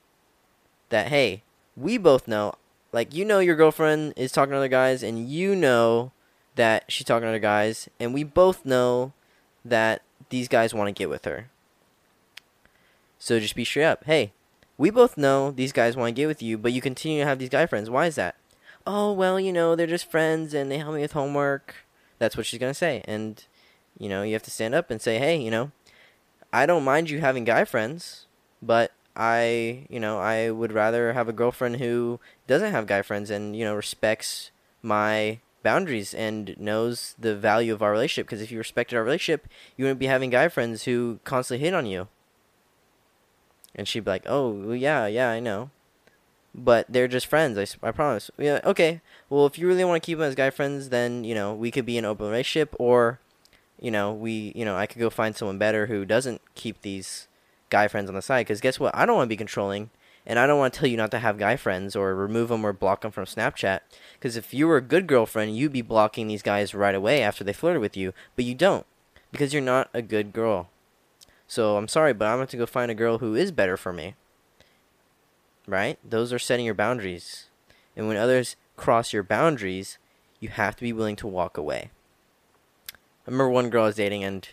that 0.89 1.07
hey, 1.07 1.43
we 1.75 1.97
both 1.97 2.27
know. 2.27 2.53
Like 2.91 3.13
you 3.13 3.25
know 3.25 3.39
your 3.39 3.55
girlfriend 3.55 4.13
is 4.15 4.31
talking 4.31 4.51
to 4.51 4.57
other 4.57 4.67
guys, 4.69 5.03
and 5.03 5.27
you 5.27 5.55
know 5.55 6.11
that 6.55 6.85
she's 6.87 7.05
talking 7.05 7.23
to 7.23 7.29
other 7.29 7.39
guys, 7.39 7.89
and 7.99 8.13
we 8.13 8.23
both 8.23 8.65
know 8.65 9.11
that 9.65 10.01
these 10.29 10.47
guys 10.47 10.73
want 10.73 10.87
to 10.87 10.97
get 10.97 11.09
with 11.09 11.25
her. 11.25 11.49
So 13.19 13.39
just 13.39 13.55
be 13.55 13.65
straight 13.65 13.85
up. 13.85 14.05
Hey, 14.05 14.31
we 14.77 14.89
both 14.89 15.17
know 15.17 15.51
these 15.51 15.73
guys 15.73 15.97
want 15.97 16.15
to 16.15 16.21
get 16.21 16.27
with 16.27 16.41
you, 16.41 16.57
but 16.57 16.71
you 16.73 16.81
continue 16.81 17.21
to 17.21 17.25
have 17.25 17.39
these 17.39 17.49
guy 17.49 17.65
friends. 17.65 17.89
Why 17.89 18.05
is 18.05 18.15
that? 18.15 18.35
Oh 18.85 19.11
well 19.11 19.39
you 19.39 19.51
know 19.51 19.75
they're 19.75 19.87
just 19.87 20.09
friends 20.09 20.53
and 20.53 20.71
they 20.71 20.77
help 20.77 20.95
me 20.95 21.01
with 21.01 21.13
homework. 21.13 21.75
That's 22.19 22.37
what 22.37 22.45
she's 22.45 22.59
going 22.59 22.71
to 22.71 22.77
say. 22.77 23.03
And 23.05 23.43
you 23.97 24.09
know 24.09 24.23
you 24.23 24.33
have 24.33 24.43
to 24.43 24.51
stand 24.51 24.75
up 24.75 24.91
and 24.91 25.01
say 25.01 25.17
hey 25.17 25.37
you 25.37 25.51
know 25.51 25.71
i 26.51 26.65
don't 26.65 26.83
mind 26.83 27.09
you 27.09 27.19
having 27.19 27.43
guy 27.43 27.63
friends 27.65 28.27
but 28.61 28.91
i 29.15 29.85
you 29.89 29.99
know 29.99 30.19
i 30.19 30.49
would 30.49 30.71
rather 30.71 31.13
have 31.13 31.29
a 31.29 31.33
girlfriend 31.33 31.77
who 31.77 32.19
doesn't 32.47 32.71
have 32.71 32.87
guy 32.87 33.01
friends 33.01 33.29
and 33.29 33.55
you 33.55 33.63
know 33.63 33.75
respects 33.75 34.51
my 34.81 35.39
boundaries 35.63 36.13
and 36.13 36.55
knows 36.59 37.15
the 37.17 37.35
value 37.35 37.73
of 37.73 37.81
our 37.81 37.91
relationship. 37.91 38.27
Because 38.27 38.39
if 38.39 38.51
you 38.51 38.59
respected 38.59 38.95
our 38.95 39.03
relationship 39.03 39.47
you 39.75 39.85
wouldn't 39.85 39.99
be 39.99 40.05
having 40.05 40.29
guy 40.29 40.47
friends 40.47 40.83
who 40.83 41.19
constantly 41.23 41.65
hit 41.65 41.73
on 41.73 41.87
you. 41.87 42.07
And 43.73 43.87
she'd 43.87 44.05
be 44.05 44.11
like 44.11 44.25
oh 44.27 44.73
yeah 44.73 45.07
yeah 45.07 45.29
i 45.29 45.39
know 45.39 45.71
but 46.55 46.85
they're 46.89 47.07
just 47.07 47.27
friends. 47.27 47.57
I, 47.57 47.87
I 47.87 47.91
promise. 47.91 48.31
Yeah, 48.37 48.59
okay. 48.63 49.01
Well, 49.29 49.45
if 49.45 49.59
you 49.59 49.67
really 49.67 49.83
want 49.83 50.01
to 50.01 50.05
keep 50.05 50.17
them 50.17 50.27
as 50.27 50.35
guy 50.35 50.49
friends, 50.49 50.89
then 50.89 51.23
you 51.23 51.35
know 51.35 51.53
we 51.53 51.71
could 51.71 51.85
be 51.85 51.97
in 51.97 52.05
open 52.05 52.27
relationship, 52.27 52.75
or 52.79 53.19
you 53.79 53.91
know 53.91 54.13
we, 54.13 54.53
you 54.55 54.65
know, 54.65 54.75
I 54.75 54.85
could 54.85 54.99
go 54.99 55.09
find 55.09 55.35
someone 55.35 55.57
better 55.57 55.87
who 55.87 56.05
doesn't 56.05 56.41
keep 56.55 56.81
these 56.81 57.27
guy 57.69 57.87
friends 57.87 58.09
on 58.09 58.15
the 58.15 58.21
side. 58.21 58.45
Because 58.45 58.61
guess 58.61 58.79
what? 58.79 58.95
I 58.95 59.05
don't 59.05 59.17
want 59.17 59.27
to 59.27 59.33
be 59.33 59.37
controlling, 59.37 59.89
and 60.25 60.39
I 60.39 60.47
don't 60.47 60.59
want 60.59 60.73
to 60.73 60.79
tell 60.79 60.89
you 60.89 60.97
not 60.97 61.11
to 61.11 61.19
have 61.19 61.37
guy 61.37 61.57
friends 61.57 61.95
or 61.95 62.15
remove 62.15 62.49
them 62.49 62.65
or 62.65 62.73
block 62.73 63.01
them 63.01 63.11
from 63.11 63.25
Snapchat. 63.25 63.81
Because 64.13 64.37
if 64.37 64.53
you 64.53 64.67
were 64.67 64.77
a 64.77 64.81
good 64.81 65.07
girlfriend, 65.07 65.57
you'd 65.57 65.73
be 65.73 65.81
blocking 65.81 66.27
these 66.27 66.43
guys 66.43 66.73
right 66.73 66.95
away 66.95 67.21
after 67.21 67.43
they 67.43 67.53
flirted 67.53 67.81
with 67.81 67.97
you, 67.97 68.13
but 68.35 68.45
you 68.45 68.55
don't 68.55 68.85
because 69.31 69.53
you're 69.53 69.61
not 69.61 69.89
a 69.93 70.01
good 70.01 70.31
girl. 70.31 70.69
So 71.47 71.77
I'm 71.77 71.87
sorry, 71.87 72.13
but 72.13 72.25
I'm 72.25 72.37
going 72.37 72.47
to 72.47 72.57
go 72.57 72.65
find 72.65 72.89
a 72.89 72.95
girl 72.95 73.19
who 73.19 73.35
is 73.35 73.51
better 73.51 73.77
for 73.77 73.93
me 73.93 74.15
right? 75.67 75.97
Those 76.07 76.31
are 76.31 76.39
setting 76.39 76.65
your 76.65 76.75
boundaries. 76.75 77.47
And 77.95 78.07
when 78.07 78.17
others 78.17 78.55
cross 78.77 79.13
your 79.13 79.23
boundaries, 79.23 79.97
you 80.39 80.49
have 80.49 80.75
to 80.75 80.83
be 80.83 80.93
willing 80.93 81.15
to 81.17 81.27
walk 81.27 81.57
away. 81.57 81.91
I 82.93 83.31
remember 83.31 83.49
one 83.49 83.69
girl 83.69 83.83
I 83.83 83.87
was 83.87 83.95
dating 83.95 84.23
and 84.23 84.47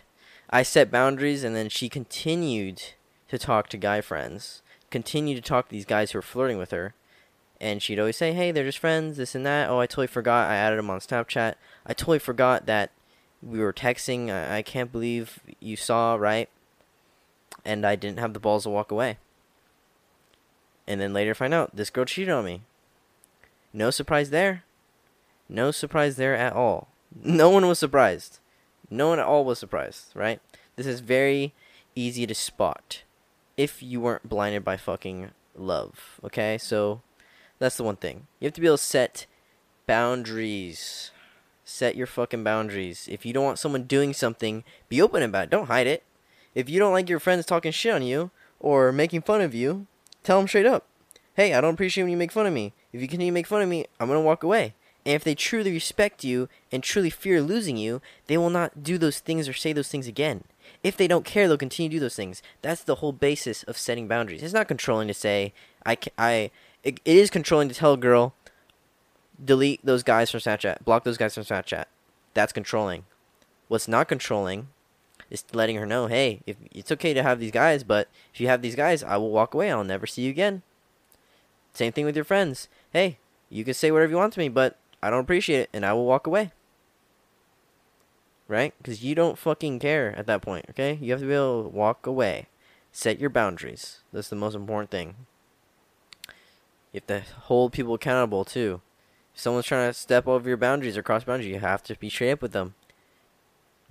I 0.49 0.63
set 0.63 0.91
boundaries 0.91 1.43
and 1.43 1.55
then 1.55 1.69
she 1.69 1.89
continued 1.89 2.81
to 3.29 3.37
talk 3.37 3.69
to 3.69 3.77
guy 3.77 4.01
friends, 4.01 4.61
continued 4.89 5.35
to 5.35 5.47
talk 5.47 5.67
to 5.67 5.71
these 5.71 5.85
guys 5.85 6.11
who 6.11 6.17
were 6.17 6.23
flirting 6.23 6.57
with 6.57 6.71
her. 6.71 6.93
And 7.61 7.81
she'd 7.81 7.99
always 7.99 8.17
say, 8.17 8.33
hey, 8.33 8.51
they're 8.51 8.65
just 8.65 8.79
friends, 8.79 9.17
this 9.17 9.35
and 9.35 9.45
that. 9.45 9.69
Oh, 9.69 9.79
I 9.79 9.85
totally 9.85 10.07
forgot 10.07 10.49
I 10.49 10.55
added 10.55 10.79
them 10.79 10.89
on 10.89 10.99
Snapchat. 10.99 11.55
I 11.85 11.93
totally 11.93 12.19
forgot 12.19 12.65
that 12.65 12.91
we 13.41 13.59
were 13.59 13.71
texting. 13.71 14.29
I, 14.29 14.57
I 14.57 14.61
can't 14.61 14.91
believe 14.91 15.39
you 15.59 15.75
saw, 15.75 16.15
right? 16.15 16.49
And 17.63 17.85
I 17.85 17.95
didn't 17.95 18.19
have 18.19 18.33
the 18.33 18.39
balls 18.39 18.63
to 18.63 18.69
walk 18.69 18.91
away 18.91 19.17
and 20.87 20.99
then 20.99 21.13
later 21.13 21.33
find 21.33 21.53
out 21.53 21.75
this 21.75 21.89
girl 21.89 22.05
cheated 22.05 22.33
on 22.33 22.45
me. 22.45 22.61
No 23.71 23.89
surprise 23.89 24.29
there. 24.29 24.63
No 25.49 25.71
surprise 25.71 26.15
there 26.15 26.35
at 26.35 26.53
all. 26.53 26.89
No 27.23 27.49
one 27.49 27.67
was 27.67 27.79
surprised. 27.79 28.39
No 28.89 29.09
one 29.09 29.19
at 29.19 29.25
all 29.25 29.45
was 29.45 29.59
surprised, 29.59 30.11
right? 30.13 30.39
This 30.75 30.85
is 30.85 30.99
very 30.99 31.53
easy 31.95 32.25
to 32.27 32.35
spot 32.35 33.03
if 33.57 33.83
you 33.83 34.01
weren't 34.01 34.27
blinded 34.29 34.63
by 34.63 34.77
fucking 34.77 35.31
love, 35.55 36.19
okay? 36.23 36.57
So 36.57 37.01
that's 37.59 37.77
the 37.77 37.83
one 37.83 37.95
thing. 37.95 38.27
You 38.39 38.47
have 38.47 38.53
to 38.53 38.61
be 38.61 38.67
able 38.67 38.77
to 38.77 38.83
set 38.83 39.25
boundaries. 39.85 41.11
Set 41.65 41.95
your 41.95 42.07
fucking 42.07 42.43
boundaries. 42.43 43.07
If 43.09 43.25
you 43.25 43.33
don't 43.33 43.45
want 43.45 43.59
someone 43.59 43.83
doing 43.83 44.13
something, 44.13 44.63
be 44.89 45.01
open 45.01 45.23
about 45.23 45.45
it. 45.45 45.49
Don't 45.49 45.67
hide 45.67 45.87
it. 45.87 46.03
If 46.55 46.69
you 46.69 46.79
don't 46.79 46.93
like 46.93 47.09
your 47.09 47.19
friends 47.19 47.45
talking 47.45 47.71
shit 47.71 47.93
on 47.93 48.03
you 48.03 48.31
or 48.59 48.91
making 48.91 49.21
fun 49.21 49.41
of 49.41 49.55
you, 49.55 49.87
Tell 50.23 50.37
them 50.37 50.47
straight 50.47 50.65
up. 50.65 50.87
Hey, 51.35 51.53
I 51.53 51.61
don't 51.61 51.73
appreciate 51.73 52.03
when 52.03 52.11
you 52.11 52.17
make 52.17 52.31
fun 52.31 52.45
of 52.45 52.53
me. 52.53 52.73
If 52.91 53.01
you 53.01 53.07
continue 53.07 53.31
to 53.31 53.33
make 53.33 53.47
fun 53.47 53.61
of 53.61 53.69
me, 53.69 53.85
I'm 53.99 54.07
going 54.07 54.19
to 54.19 54.25
walk 54.25 54.43
away. 54.43 54.73
And 55.05 55.15
if 55.15 55.23
they 55.23 55.35
truly 55.35 55.71
respect 55.71 56.23
you 56.23 56.47
and 56.71 56.81
truly 56.81 57.09
fear 57.09 57.41
losing 57.41 57.75
you, 57.75 58.01
they 58.27 58.37
will 58.37 58.49
not 58.49 58.83
do 58.83 58.97
those 58.97 59.19
things 59.19 59.49
or 59.49 59.53
say 59.53 59.73
those 59.73 59.89
things 59.89 60.07
again. 60.07 60.45
If 60.81 60.95
they 60.95 61.07
don't 61.07 61.25
care, 61.25 61.47
they'll 61.47 61.57
continue 61.57 61.89
to 61.89 61.95
do 61.95 61.99
those 61.99 62.15
things. 62.15 62.41
That's 62.61 62.83
the 62.83 62.95
whole 62.95 63.11
basis 63.11 63.63
of 63.63 63.77
setting 63.77 64.07
boundaries. 64.07 64.43
It's 64.43 64.53
not 64.53 64.67
controlling 64.67 65.07
to 65.09 65.13
say, 65.13 65.53
I, 65.85 65.97
I, 66.17 66.51
it, 66.83 66.99
it 67.03 67.17
is 67.17 67.29
controlling 67.29 67.67
to 67.67 67.75
tell 67.75 67.93
a 67.93 67.97
girl, 67.97 68.33
delete 69.43 69.85
those 69.85 70.03
guys 70.03 70.31
from 70.31 70.39
Snapchat, 70.39 70.85
block 70.85 71.03
those 71.03 71.17
guys 71.17 71.33
from 71.33 71.43
Snapchat. 71.43 71.85
That's 72.33 72.53
controlling. 72.53 73.03
What's 73.67 73.87
not 73.87 74.07
controlling 74.07 74.67
is 75.33 75.43
letting 75.51 75.75
her 75.75 75.85
know, 75.85 76.05
hey, 76.05 76.41
if 76.45 76.55
it's 76.71 76.91
okay 76.91 77.13
to 77.13 77.23
have 77.23 77.39
these 77.39 77.51
guys, 77.51 77.83
but 77.83 78.07
if 78.33 78.39
you 78.39 78.47
have 78.47 78.61
these 78.61 78.75
guys, 78.75 79.03
I 79.03 79.17
will 79.17 79.31
walk 79.31 79.53
away. 79.53 79.71
I'll 79.71 79.83
never 79.83 80.05
see 80.05 80.21
you 80.21 80.29
again. 80.29 80.61
Same 81.73 81.91
thing 81.91 82.05
with 82.05 82.15
your 82.15 82.23
friends. 82.23 82.69
Hey, 82.93 83.17
you 83.49 83.65
can 83.65 83.73
say 83.73 83.89
whatever 83.89 84.11
you 84.11 84.17
want 84.17 84.33
to 84.33 84.39
me, 84.39 84.47
but 84.47 84.77
I 85.01 85.09
don't 85.09 85.21
appreciate 85.21 85.61
it, 85.61 85.69
and 85.73 85.83
I 85.83 85.93
will 85.93 86.05
walk 86.05 86.27
away. 86.27 86.51
Right? 88.47 88.75
Because 88.77 89.03
you 89.03 89.15
don't 89.15 89.37
fucking 89.37 89.79
care 89.79 90.13
at 90.15 90.27
that 90.27 90.43
point, 90.43 90.67
okay? 90.69 90.99
You 91.01 91.11
have 91.11 91.21
to 91.21 91.27
be 91.27 91.33
able 91.33 91.63
to 91.63 91.69
walk 91.69 92.05
away. 92.05 92.47
Set 92.91 93.19
your 93.19 93.31
boundaries. 93.31 94.01
That's 94.13 94.29
the 94.29 94.35
most 94.35 94.53
important 94.53 94.91
thing. 94.91 95.15
You 96.91 97.01
have 97.01 97.07
to 97.07 97.23
hold 97.45 97.73
people 97.73 97.95
accountable, 97.95 98.45
too. 98.45 98.81
If 99.33 99.41
someone's 99.41 99.65
trying 99.65 99.89
to 99.89 99.97
step 99.97 100.27
over 100.27 100.47
your 100.47 100.57
boundaries 100.57 100.95
or 100.95 101.01
cross 101.01 101.23
boundaries, 101.23 101.51
you 101.51 101.59
have 101.59 101.81
to 101.83 101.95
be 101.95 102.11
straight 102.11 102.33
up 102.33 102.43
with 102.43 102.51
them 102.51 102.75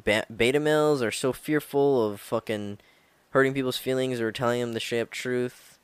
beta 0.05 0.61
males 0.61 1.03
are 1.03 1.11
so 1.11 1.33
fearful 1.33 2.07
of 2.07 2.21
fucking 2.21 2.79
hurting 3.31 3.55
people's 3.55 3.79
feelings 3.79 4.21
or 4.21 4.33
telling 4.33 4.61
them 4.61 4.73
the 4.73 4.81
straight 4.81 5.01
up 5.01 5.11
truth. 5.11 5.79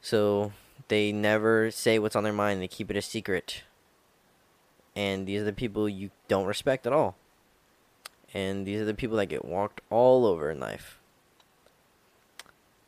So 0.00 0.52
they 0.88 1.12
never 1.12 1.70
say 1.70 1.98
what's 1.98 2.16
on 2.16 2.24
their 2.24 2.32
mind. 2.32 2.60
They 2.60 2.68
keep 2.68 2.90
it 2.90 2.96
a 2.96 3.02
secret. 3.02 3.62
And 4.94 5.26
these 5.26 5.40
are 5.40 5.46
the 5.46 5.52
people 5.52 5.88
you 5.88 6.10
don't 6.28 6.46
respect 6.46 6.86
at 6.86 6.92
all. 6.92 7.16
And 8.34 8.66
these 8.66 8.80
are 8.80 8.84
the 8.86 8.94
people 8.94 9.16
that 9.18 9.26
get 9.26 9.44
walked 9.44 9.80
all 9.90 10.26
over 10.26 10.50
in 10.50 10.60
life. 10.60 10.98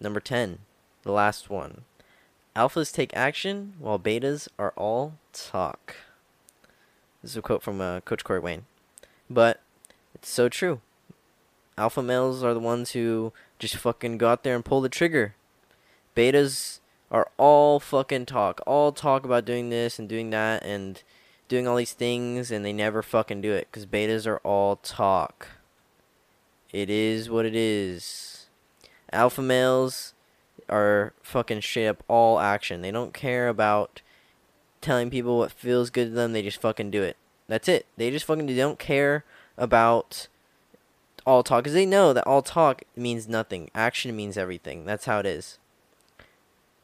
Number 0.01 0.21
10, 0.21 0.59
the 1.03 1.13
last 1.13 1.49
one. 1.49 1.83
Alphas 2.57 2.93
take 2.93 3.17
action 3.17 3.75
while 3.79 3.99
betas 3.99 4.49
are 4.59 4.73
all 4.77 5.15
talk. 5.33 5.97
This 7.23 7.33
is 7.33 7.37
a 7.37 7.43
quote 7.43 7.63
from 7.63 7.81
uh, 7.81 8.01
Coach 8.01 8.23
Corey 8.23 8.41
Wayne. 8.41 8.67
But 9.31 9.61
so 10.29 10.49
true. 10.49 10.81
Alpha 11.77 12.03
males 12.03 12.45
are 12.45 12.55
the 12.55 12.61
ones 12.61 12.93
who 12.93 13.33
just 13.59 13.77
fucking 13.77 14.19
go 14.19 14.29
out 14.29 14.45
there 14.45 14.55
and 14.55 14.65
pull 14.65 14.81
the 14.81 14.89
trigger. 14.89 15.35
Betas 16.17 16.81
are 17.11 17.31
all 17.37 17.81
fucking 17.81 18.27
talk. 18.27 18.61
All 18.67 18.93
talk 18.93 19.25
about 19.25 19.45
doing 19.45 19.71
this 19.71 19.99
and 19.99 20.09
doing 20.09 20.31
that 20.31 20.65
and 20.65 21.03
doing 21.49 21.67
all 21.67 21.77
these 21.77 21.93
things 21.93 22.51
and 22.51 22.65
they 22.65 22.73
never 22.73 23.03
fucking 23.03 23.41
do 23.41 23.53
it 23.53 23.69
because 23.71 23.87
betas 23.87 24.27
are 24.27 24.39
all 24.39 24.77
talk. 24.77 25.49
It 26.73 26.91
is 26.91 27.29
what 27.29 27.47
it 27.47 27.55
is. 27.55 28.47
Alpha 29.13 29.43
males 29.43 30.15
are 30.69 31.13
fucking 31.23 31.63
straight 31.63 31.89
up 31.89 32.03
all 32.09 32.41
action. 32.41 32.83
They 32.83 32.91
don't 32.91 33.15
care 33.15 33.49
about 33.49 34.01
telling 34.81 35.11
people 35.11 35.39
what 35.39 35.53
feels 35.53 35.91
good 35.91 36.07
to 36.07 36.15
them. 36.15 36.33
They 36.33 36.43
just 36.43 36.61
fucking 36.61 36.91
do 36.91 37.03
it. 37.03 37.17
That's 37.47 37.69
it. 37.69 37.87
They 37.97 38.11
just 38.11 38.25
fucking 38.25 38.47
don't 38.47 38.79
care 38.79 39.25
about 39.57 40.29
all 41.27 41.43
talk 41.43 41.65
because 41.65 41.75
they 41.75 41.87
know 41.87 42.13
that 42.13 42.27
all 42.27 42.43
talk 42.43 42.83
means 42.97 43.29
nothing. 43.29 43.71
Action 43.75 44.15
means 44.15 44.37
everything. 44.37 44.85
That's 44.85 45.07
how 45.07 45.21
it 45.21 45.27
is. 45.27 45.59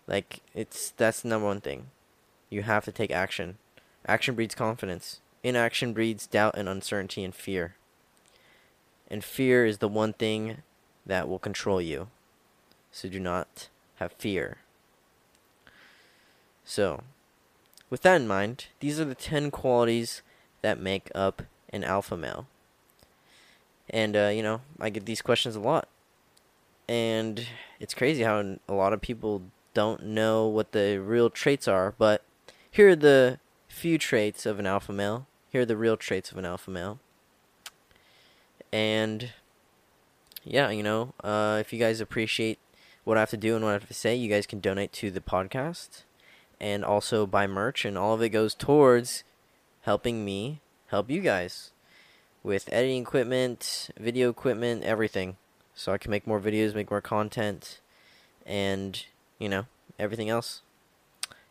Like 0.06 0.40
it's 0.54 0.90
that's 0.90 1.20
the 1.20 1.28
number 1.28 1.46
one 1.46 1.60
thing. 1.60 1.86
You 2.48 2.62
have 2.62 2.84
to 2.86 2.92
take 2.92 3.10
action. 3.10 3.58
Action 4.06 4.34
breeds 4.34 4.54
confidence. 4.54 5.20
Inaction 5.42 5.92
breeds 5.92 6.26
doubt 6.26 6.56
and 6.56 6.68
uncertainty 6.68 7.22
and 7.24 7.34
fear. 7.34 7.74
And 9.08 9.24
fear 9.24 9.64
is 9.64 9.78
the 9.78 9.88
one 9.88 10.12
thing 10.12 10.58
that 11.06 11.28
will 11.28 11.38
control 11.38 11.80
you. 11.80 12.08
So 12.92 13.08
do 13.08 13.20
not 13.20 13.68
have 13.96 14.12
fear. 14.12 14.58
So, 16.64 17.02
with 17.88 18.02
that 18.02 18.20
in 18.20 18.28
mind, 18.28 18.66
these 18.80 19.00
are 19.00 19.04
the 19.04 19.14
10 19.14 19.50
qualities 19.50 20.22
that 20.62 20.78
make 20.78 21.10
up 21.14 21.42
an 21.70 21.84
alpha 21.84 22.16
male. 22.16 22.46
And, 23.90 24.16
uh, 24.16 24.28
you 24.28 24.42
know, 24.42 24.60
I 24.80 24.88
get 24.90 25.04
these 25.04 25.20
questions 25.20 25.56
a 25.56 25.60
lot. 25.60 25.88
And 26.88 27.46
it's 27.78 27.94
crazy 27.94 28.22
how 28.22 28.56
a 28.68 28.72
lot 28.72 28.92
of 28.92 29.00
people 29.00 29.42
don't 29.74 30.04
know 30.04 30.46
what 30.46 30.72
the 30.72 30.98
real 30.98 31.30
traits 31.30 31.68
are. 31.68 31.94
But 31.98 32.22
here 32.70 32.90
are 32.90 32.96
the 32.96 33.38
few 33.68 33.98
traits 33.98 34.46
of 34.46 34.58
an 34.58 34.66
alpha 34.66 34.92
male. 34.92 35.26
Here 35.50 35.62
are 35.62 35.66
the 35.66 35.76
real 35.76 35.96
traits 35.96 36.30
of 36.30 36.38
an 36.38 36.44
alpha 36.44 36.70
male. 36.70 37.00
And, 38.72 39.32
yeah, 40.44 40.70
you 40.70 40.82
know, 40.82 41.14
uh, 41.24 41.58
if 41.60 41.72
you 41.72 41.78
guys 41.78 42.00
appreciate 42.00 42.58
what 43.02 43.16
I 43.16 43.20
have 43.20 43.30
to 43.30 43.36
do 43.36 43.56
and 43.56 43.64
what 43.64 43.70
I 43.70 43.74
have 43.74 43.88
to 43.88 43.94
say, 43.94 44.14
you 44.14 44.28
guys 44.28 44.46
can 44.46 44.60
donate 44.60 44.92
to 44.94 45.10
the 45.10 45.20
podcast 45.20 46.02
and 46.60 46.84
also 46.84 47.26
buy 47.26 47.48
merch. 47.48 47.84
And 47.84 47.98
all 47.98 48.14
of 48.14 48.22
it 48.22 48.28
goes 48.28 48.54
towards 48.54 49.24
helping 49.82 50.24
me 50.24 50.60
help 50.88 51.10
you 51.10 51.20
guys 51.20 51.72
with 52.42 52.68
editing 52.72 53.02
equipment, 53.02 53.90
video 53.98 54.30
equipment, 54.30 54.82
everything. 54.84 55.36
So 55.74 55.92
I 55.92 55.98
can 55.98 56.10
make 56.10 56.26
more 56.26 56.40
videos, 56.40 56.74
make 56.74 56.90
more 56.90 57.00
content, 57.00 57.80
and, 58.46 59.04
you 59.38 59.48
know, 59.48 59.66
everything 59.98 60.28
else. 60.28 60.62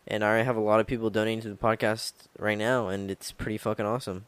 And 0.06 0.24
I 0.24 0.42
have 0.42 0.56
a 0.56 0.60
lot 0.60 0.80
of 0.80 0.86
people 0.86 1.10
donating 1.10 1.42
to 1.42 1.50
the 1.50 1.56
podcast 1.56 2.12
right 2.38 2.58
now, 2.58 2.88
and 2.88 3.10
it's 3.10 3.32
pretty 3.32 3.58
fucking 3.58 3.86
awesome. 3.86 4.26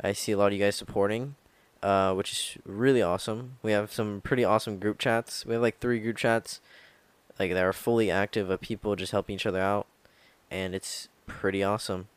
I 0.00 0.12
see 0.12 0.32
a 0.32 0.38
lot 0.38 0.48
of 0.48 0.52
you 0.52 0.58
guys 0.60 0.76
supporting, 0.76 1.34
uh, 1.82 2.14
which 2.14 2.32
is 2.32 2.58
really 2.64 3.02
awesome. 3.02 3.58
We 3.62 3.72
have 3.72 3.92
some 3.92 4.20
pretty 4.20 4.44
awesome 4.44 4.78
group 4.78 4.98
chats. 4.98 5.44
We 5.44 5.54
have 5.54 5.62
like 5.62 5.78
three 5.78 5.98
group 5.98 6.16
chats, 6.16 6.60
like 7.38 7.52
that 7.52 7.64
are 7.64 7.72
fully 7.72 8.10
active 8.10 8.50
of 8.50 8.60
people 8.60 8.96
just 8.96 9.12
helping 9.12 9.34
each 9.34 9.46
other 9.46 9.60
out, 9.60 9.86
and 10.50 10.74
it's 10.74 11.08
pretty 11.26 11.62
awesome. 11.62 12.08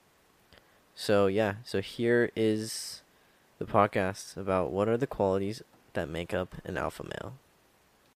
So 0.95 1.27
yeah, 1.27 1.55
so 1.63 1.81
here 1.81 2.31
is 2.35 3.00
the 3.61 3.71
podcast 3.71 4.35
about 4.35 4.71
what 4.71 4.89
are 4.89 4.97
the 4.97 5.05
qualities 5.05 5.61
that 5.93 6.09
make 6.09 6.33
up 6.33 6.55
an 6.65 6.79
alpha 6.79 7.03
male. 7.03 7.33